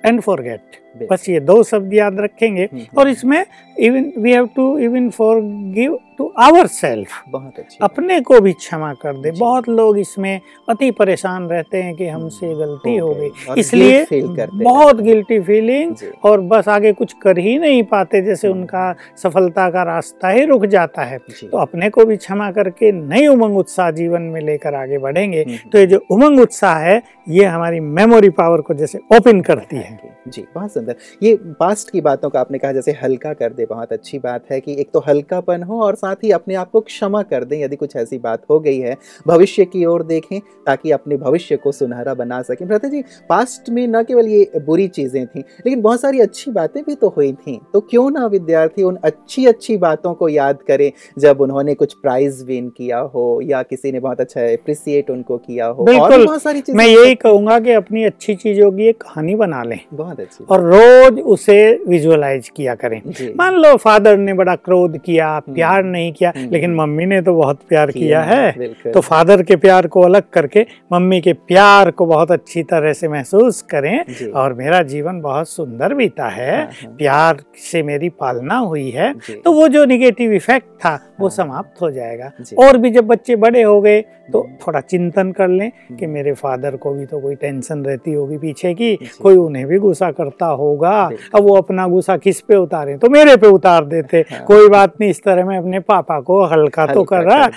एंड 0.03 0.21
फॉरगेट 0.21 0.82
बस 1.11 1.29
ये 1.29 1.39
दो 1.39 1.61
शब्द 1.63 1.93
याद 1.93 2.19
रखेंगे। 2.19 2.63
हम्म, 2.63 2.85
और 2.97 3.09
इसमें 3.09 3.43
even 3.79 4.11
we 4.17 4.31
have 4.31 4.49
to 4.55 4.77
even 4.77 5.09
forgive 5.09 5.97
to 6.17 6.31
our 6.39 6.67
self 6.67 7.23
बहुत 7.29 7.59
अच्छी। 7.59 7.77
अपने 7.81 8.19
को 8.21 8.39
भी 8.39 8.51
क्षमा 8.53 8.93
कर 8.93 9.13
दे। 9.13 9.31
बहुत 9.31 9.69
लोग 9.69 9.97
इसमें 9.99 10.39
अति 10.69 10.89
परेशान 10.91 11.47
रहते 11.47 11.81
हैं 11.83 11.95
कि 11.95 12.07
हमसे 12.07 12.53
गलती 12.55 12.95
हो 12.97 13.13
गई। 13.13 13.59
इसलिए 13.59 14.05
बहुत 14.11 15.01
गिल्टी 15.01 15.39
फीलिंग 15.39 15.95
और 16.23 16.41
बस 16.41 16.67
आगे 16.67 16.93
कुछ 16.93 17.13
कर 17.13 17.37
ही 17.37 17.57
नहीं 17.57 17.83
पाते 17.83 18.21
जैसे 18.21 18.47
हम्म। 18.47 18.59
उनका 18.59 18.95
सफलता 19.23 19.69
का 19.69 19.83
रास्ता 19.83 20.29
ही 20.29 20.45
रुक 20.45 20.65
जाता 20.65 21.03
है। 21.03 21.17
तो 21.17 21.57
अपने 21.57 21.89
को 21.89 22.05
भी 22.05 22.17
क्षमा 22.17 22.51
करके 22.51 22.91
नई 22.91 23.27
उमंग 23.27 23.57
उत्साह 23.57 23.91
जीवन 23.91 24.21
में 24.23 24.41
लेकर 24.41 24.75
आगे 24.75 24.97
बढ़ेंगे। 24.97 25.41
हम्म, 25.41 25.69
तो 25.69 25.77
ये 25.77 25.85
जो 25.85 26.05
उमंग 26.11 26.39
उत्साह 26.39 26.77
है 26.79 27.01
ये 27.29 27.45
हमारी 27.45 27.79
मेमोरी 27.79 28.29
पावर 28.31 28.61
को 28.61 28.73
जैसे 28.73 28.99
ओपन 29.17 29.41
करती 29.41 29.75
है। 29.75 30.12
जी 30.27 30.45
बहुत 30.55 30.73
सुंदर। 30.73 30.95
ये 31.23 31.33
पास्ट 31.59 31.89
की 31.89 32.01
बातों 32.01 32.29
का 32.29 32.39
आपने 32.39 32.57
कहा 32.57 32.71
जैसे 32.71 32.91
हल्का 32.93 33.33
कर 33.33 33.53
दे 33.53 33.65
बहुत 33.65 33.93
अच्छी 33.93 34.19
बात 34.19 34.51
है 34.51 34.59
कि 34.61 34.75
एक 34.81 34.89
तो 34.93 34.99
हल्कापन 35.07 35.63
हो 35.63 35.81
और 35.83 35.95
साथ 35.95 36.23
ही 36.23 36.31
अपने 36.31 36.55
आप 36.55 36.69
को 36.71 36.81
क्षमा 36.81 37.21
कर 37.23 37.43
दें 37.43 37.57
यदि 37.59 37.75
कुछ 37.75 37.95
ऐसी 37.95 38.17
बात 38.19 38.43
हो 38.49 38.59
गई 38.59 38.79
है। 38.79 38.95
भविष्य 39.27 39.65
की 39.65 39.83
ओर 39.85 40.03
देखें 40.03 40.39
ताकि 40.65 40.91
अपने 40.91 41.17
भविष्य 41.17 41.57
को 41.57 41.71
सुनहरा 41.71 42.13
बना 42.13 42.41
सकें। 42.41 42.65
भ्राता 42.67 42.87
जी 42.87 43.01
पास्ट 43.29 43.69
में 43.69 43.85
न 43.87 44.03
केवल 44.03 44.27
ये 44.27 44.59
बुरी 44.65 44.87
चीज़ें 44.89 45.25
थी 45.25 45.39
लेकिन 45.39 45.81
बहुत 45.81 46.01
सारी 46.01 46.19
अच्छी 46.21 46.51
बातें 46.51 46.81
भी 46.83 46.95
तो 46.95 47.09
हुई 47.17 47.31
थी। 47.33 47.59
तो 47.73 47.79
क्यों 47.81 48.09
ना 48.11 48.25
विद्यार्थी 48.27 48.83
उन 48.83 48.97
अच्छी 49.03 49.45
अच्छी 49.45 49.77
बातों 49.79 50.13
को 50.13 50.29
याद 50.29 50.61
करें 50.67 50.91
जब 51.19 51.41
उन्होंने 51.41 51.73
कुछ 51.75 51.93
प्राइज 51.95 52.43
विन 52.43 52.69
किया 52.69 52.99
हो 53.13 53.39
या 53.43 53.61
किसी 53.63 53.91
ने 53.91 53.99
बहुत 53.99 54.21
अच्छा 54.21 54.41
अप्रिसिएट 54.43 55.09
उनको 55.09 55.37
किया 55.39 55.65
हो। 55.67 55.85
और 55.93 56.25
बहुत 56.25 56.41
सारी 56.41 56.61
चीज़ें 56.61 56.77
मैं 56.77 56.87
यही 56.87 57.15
कहूँगा 57.17 57.59
कि 57.59 57.71
अपनी 57.73 58.03
अच्छी 58.03 58.35
चीज़ों 58.35 58.71
की 58.71 58.87
एक 58.87 59.01
कहानी 59.01 59.35
बना 59.35 59.63
लें। 59.63 59.79
बहुत 59.93 60.12
अच्छी 60.19 60.45
और 60.49 60.61
रोज 60.63 61.19
उसे 61.19 61.57
विजुअलाइज 61.87 62.49
किया 62.49 62.75
करें। 62.75 63.01
मान 63.35 63.55
लो 63.55 63.75
फादर 63.77 64.17
ने 64.17 64.33
बड़ा 64.33 64.55
क्रोध 64.55 64.97
किया 64.97 65.27
प्यार 65.39 65.79
हम्म। 65.79 65.91
नहीं 65.91 66.11
किया 66.13 66.33
हम्म। 66.35 66.49
लेकिन 66.51 66.75
मम्मी 66.75 67.05
ने 67.05 67.21
तो 67.21 67.35
बहुत 67.35 67.59
प्यार 67.69 67.91
किया 67.91 68.21
है। 68.21 68.51
तो 68.93 69.01
फादर 69.01 69.43
के 69.43 69.55
प्यार 69.55 69.87
को 69.87 70.01
अलग 70.01 70.23
करके 70.33 70.65
मम्मी 70.93 71.21
के 71.21 71.33
प्यार 71.33 71.91
को 71.91 72.05
बहुत 72.05 72.31
अच्छी 72.31 72.63
तरह 72.63 72.93
से 72.93 73.07
महसूस 73.07 73.61
करें 73.61 74.31
और 74.31 74.53
मेरा 74.53 74.81
जीवन 74.83 75.21
बहुत 75.21 75.49
सुंदर 75.49 75.93
बीता 75.93 76.27
है। 76.27 76.55
हाँ, 76.55 76.65
हाँ, 76.65 76.95
प्यार 76.97 77.37
से 77.71 77.83
मेरी 77.83 78.09
पालना 78.09 78.57
हुई 78.57 78.89
है। 78.89 79.13
तो 79.13 79.51
वो 79.51 79.67
जो 79.67 79.85
निगेटिव 79.85 80.33
इफ़ेक्ट 80.33 80.67
था 80.79 80.93
वो 81.19 81.27
हाँ। 81.27 81.35
समाप्त 81.35 81.81
हो 81.81 81.91
जाएगा। 81.91 82.31
और 82.59 82.77
भी 82.77 82.89
जब 82.89 83.07
बच्चे 83.07 83.35
बड़े 83.35 83.61
हो 83.61 83.81
गए 83.81 84.03
तो 84.27 84.41
हम्म। 84.41 84.55
थोड़ा 84.57 84.79
चिंतन 84.81 85.31
कर 85.31 85.47
लें 85.47 85.69
कि 85.69 85.93
हम्म। 85.95 86.13
मेरे 86.13 86.33
फादर 86.33 86.75
को 86.75 86.93
भी 86.93 87.05
तो 87.05 87.19
कोई 87.19 87.35
टेंशन 87.35 87.83
रहती 87.85 88.13
होगी 88.13 88.37
पीछे 88.37 88.73
की 88.73 88.95
कोई 89.21 89.35
उन्हें 89.35 89.65
भी 89.67 89.77
गुस्सा 89.77 90.11
करता 90.11 90.45
होगा। 90.45 90.91
अब 91.35 91.43
वो 91.43 91.55
अपना 91.55 91.87
गुस्सा 91.87 92.17
किस 92.17 92.39
पे 92.41 92.55
उतारे? 92.55 92.97
तो 92.97 93.09
मेरे 93.09 93.35
पे 93.37 93.47
उतार 93.47 93.85
देते। 93.85 94.23
हाँ। 94.31 94.43
कोई 94.45 94.69
बात 94.69 94.93
नहीं 95.01 95.09
इस 95.09 95.23
तरह 95.23 95.45
मैं 95.45 95.57
अपने 95.57 95.79
पापा 95.79 96.19
को 96.21 96.43
हल्का 96.45 96.85
तो 96.85 97.03
कर 97.03 97.23
रहा 97.23 97.49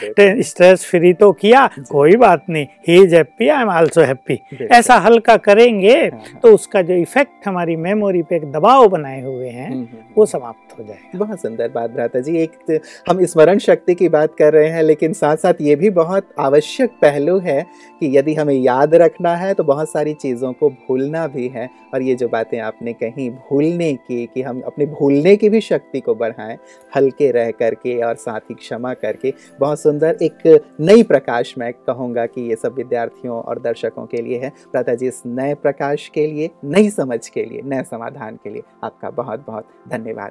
स्ट्रेस 0.43 0.85
फ्री 0.91 1.13
तो 1.13 1.31
किया 1.33 1.67
कोई 1.91 2.17
बात 2.17 2.45
नहीं 2.51 2.67
he 2.89 3.03
is 3.03 3.15
happy 3.17 3.49
I 3.49 3.63
am 3.63 3.71
also 3.71 4.01
happy 4.03 4.39
ऐसा 4.73 4.97
हल्का 4.97 5.37
करेंगे 5.39 5.93
हाँ, 5.93 6.11
हाँ, 6.11 6.41
तो 6.43 6.53
उसका 6.55 6.83
जो 6.83 6.95
इफ़ेक्ट 6.95 7.47
हमारी 7.49 7.77
मेमोरी 7.77 8.23
पे 8.23 8.37
एक 8.37 8.51
दबाव 8.53 8.87
बनाए 8.89 9.23
हुए 9.23 9.49
हैं 9.49 9.71
हम्म, 9.71 9.87
वो 10.17 10.27
समाप्त 10.27 10.79
हो 10.79 10.85
जाएगा। 10.85 11.19
बहुत 11.19 11.41
सुंदर 11.41 11.69
बात 11.69 11.91
भ्राता 11.91 12.21
जी। 12.21 12.37
एक 12.43 12.81
हम 13.09 13.25
स्मरण 13.25 13.59
शक्ति 13.59 13.95
की 13.95 14.09
बात 14.09 14.35
कर 14.39 14.53
रहे 14.53 14.69
हैं 14.69 14.83
लेकिन 14.83 15.13
साथ 15.13 15.37
साथ 15.37 15.61
ये 15.61 15.77
भी 15.77 15.91
बहुत 15.93 16.29
आवश्यक 16.39 16.56
पहलू 17.03 17.39
है 17.39 17.63
कि 18.01 18.17
यदि 18.19 18.35
हमें 18.35 18.55
याद 18.55 18.95
रखना 18.95 19.35
है 19.37 19.53
तो 19.55 19.65
बहुत 19.65 19.91
सारी 19.91 20.15
चीज़ों 20.15 20.53
को 20.53 20.71
भूलना 20.71 21.27
भी 21.27 21.49
है। 21.49 21.69
और 21.95 22.03
ये 22.03 22.15
जो 22.15 22.29
बातें 22.29 22.59
आपने 22.61 22.93
कही 22.93 23.29
भूलने 23.31 23.93
की, 23.95 24.25
कि 24.27 24.43
हम 24.43 24.61
अपने 24.61 24.87
भूलने 24.87 25.35
की 25.37 25.49
भी 25.49 25.61
शक्ति 25.61 26.01
को 26.01 26.15
बढ़ाएँ, 26.15 26.57
हल्के 26.97 27.31
रह 27.31 27.51
करके 27.51 28.01
और 28.03 28.15
साथ 28.17 28.41
ही 28.41 28.55
क्षमा 28.55 28.93
करके, 28.95 29.33
बहुत 29.61 29.81
सुंदर 29.81 30.19
एक 30.23 30.61
नई 30.81 31.03
प्रकाश 31.03 31.55
मैं 31.59 31.73
कहूँगा 31.73 32.27
कि 32.27 32.49
ये 32.49 32.57
सब 32.57 32.75
विद्यार्थियों 32.75 33.41
और 33.41 33.61
दर्शकों 33.61 34.07
के 34.07 34.23
लिए 34.23 34.39
है। 34.39 34.53
प्राता 34.73 34.95
जी, 34.95 35.09
इस 35.09 35.23
नए 35.27 35.55
प्रकाश 35.55 36.09
के 36.15 36.27
लिए, 36.27 36.51
नई 36.65 36.91
समझ 36.91 37.29
के 37.29 37.45
लिए, 37.45 37.63
नए 37.65 37.83
समाधान 37.83 38.39
के 38.45 38.51
लिए 38.51 38.63
आपका 38.85 39.11
बहुत 39.11 39.45
बहुत 39.47 39.69
धन्यवाद। 39.89 40.31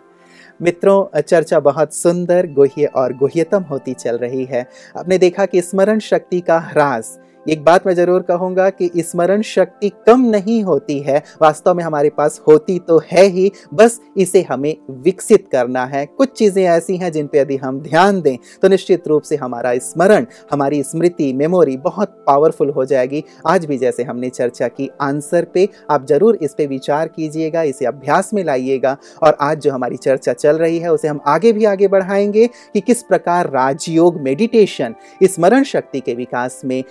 मित्रों, 0.62 1.22
चर्चा 1.22 1.60
बहुत 1.60 1.94
सुंदर, 1.94 2.48
गुह्य 2.48 2.86
और 2.86 3.14
गुह्यतम 3.14 3.64
होती 3.64 3.94
चल 3.94 4.18
रही 4.18 4.46
है। 4.46 4.66
आपने 4.98 5.18
देखा 5.18 5.46
कि 5.46 5.62
स्मरण 5.62 6.00
शक्ति 6.16 6.42
का 6.42 6.60
ह्रास। 6.60 7.20
एक 7.46 7.64
बात 7.64 7.86
मैं 7.88 7.94
ज़रूर 7.96 8.22
कहूँगा 8.22 8.70
कि 8.72 8.90
स्मरण 8.98 9.42
शक्ति 9.42 9.90
कम 10.08 10.22
नहीं 10.26 10.62
होती 10.64 10.98
है। 11.00 11.18
वास्तव 11.42 11.74
में 11.74 11.84
हमारे 11.84 12.10
पास 12.10 12.40
होती 12.48 12.78
तो 12.80 12.98
है 13.12 13.26
ही, 13.26 13.52
बस 13.74 14.00
इसे 14.18 14.42
हमें 14.42 14.76
विकसित 14.92 15.48
करना 15.52 15.86
है। 15.86 16.06
कुछ 16.08 16.32
चीज़ें 16.32 16.64
ऐसी 16.64 16.96
हैं 16.98 17.12
जिन 17.12 17.28
पे 17.28 17.40
यदि 17.40 17.56
हम 17.58 17.80
ध्यान 17.82 18.22
दें 18.22 18.38
तो 18.62 18.68
निश्चित 18.68 19.08
रूप 19.08 19.24
से 19.24 19.36
हमारा 19.36 19.74
स्मरण, 19.80 20.26
हमारी 20.52 20.82
स्मृति 20.84 21.32
मेमोरी 21.34 21.78
बहुत 21.78 22.16
पावरफुल 22.28 22.70
हो 22.70 22.86
जाएगी। 22.86 23.24
आज 23.48 23.66
भी 23.66 23.78
जैसे 23.78 24.04
हमने 24.04 24.30
चर्चा 24.30 24.68
की 24.68 24.90
आंसर 25.02 25.46
पे, 25.46 25.68
आप 25.92 26.06
ज़रूर 26.08 26.38
इस 26.42 26.54
पर 26.54 26.68
विचार 26.68 27.08
कीजिएगा, 27.08 27.62
इसे 27.64 27.86
अभ्यास 27.86 28.34
में 28.34 28.44
लाइएगा। 28.44 28.96
और 29.24 29.38
आज 29.42 29.60
जो 29.62 29.72
हमारी 29.72 29.98
चर्चा 29.98 30.34
चल 30.34 30.58
रही 30.58 30.80
है, 30.80 30.92
उसे 30.92 31.08
हम 31.08 31.20
आगे 31.28 31.54
भी 31.54 31.66
आगे 31.66 31.88
बढ़ाएँगे 31.88 32.48
कि 32.48 32.82
किस 32.82 33.04
प्रकार 33.04 33.50
राजयोग 33.52 34.22
मेडिटेशन 34.22 34.96
स्मरण 35.26 35.64
शक्ति 35.66 36.00
के 36.00 36.14
विकास 36.16 36.62
में 36.66 36.84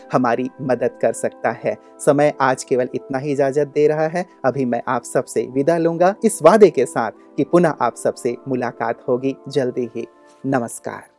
हमारी 0.44 0.64
मदद 0.64 0.98
कर 1.02 1.12
सकता 1.12 1.50
है। 1.50 1.76
समय 1.98 2.32
आज 2.40 2.64
केवल 2.64 2.88
इतना 2.94 3.18
ही 3.18 3.32
इजाज़त 3.32 3.68
दे 3.68 3.88
रहा 3.88 4.08
है। 4.08 4.26
अभी 4.44 4.64
मैं 4.64 4.82
आप 4.88 5.04
सबसे 5.04 5.46
विदा 5.50 5.78
लूँगा। 5.78 6.14
इस 6.24 6.42
वादे 6.42 6.70
के 6.70 6.86
साथ 6.86 7.10
कि 7.36 7.44
पुनः 7.44 7.74
आप 7.80 7.96
सबसे 7.96 8.36
मुलाकात 8.48 9.04
होगी। 9.08 9.36
जल्दी 9.48 9.90
ही। 9.96 10.06
नमस्कार। 10.46 11.13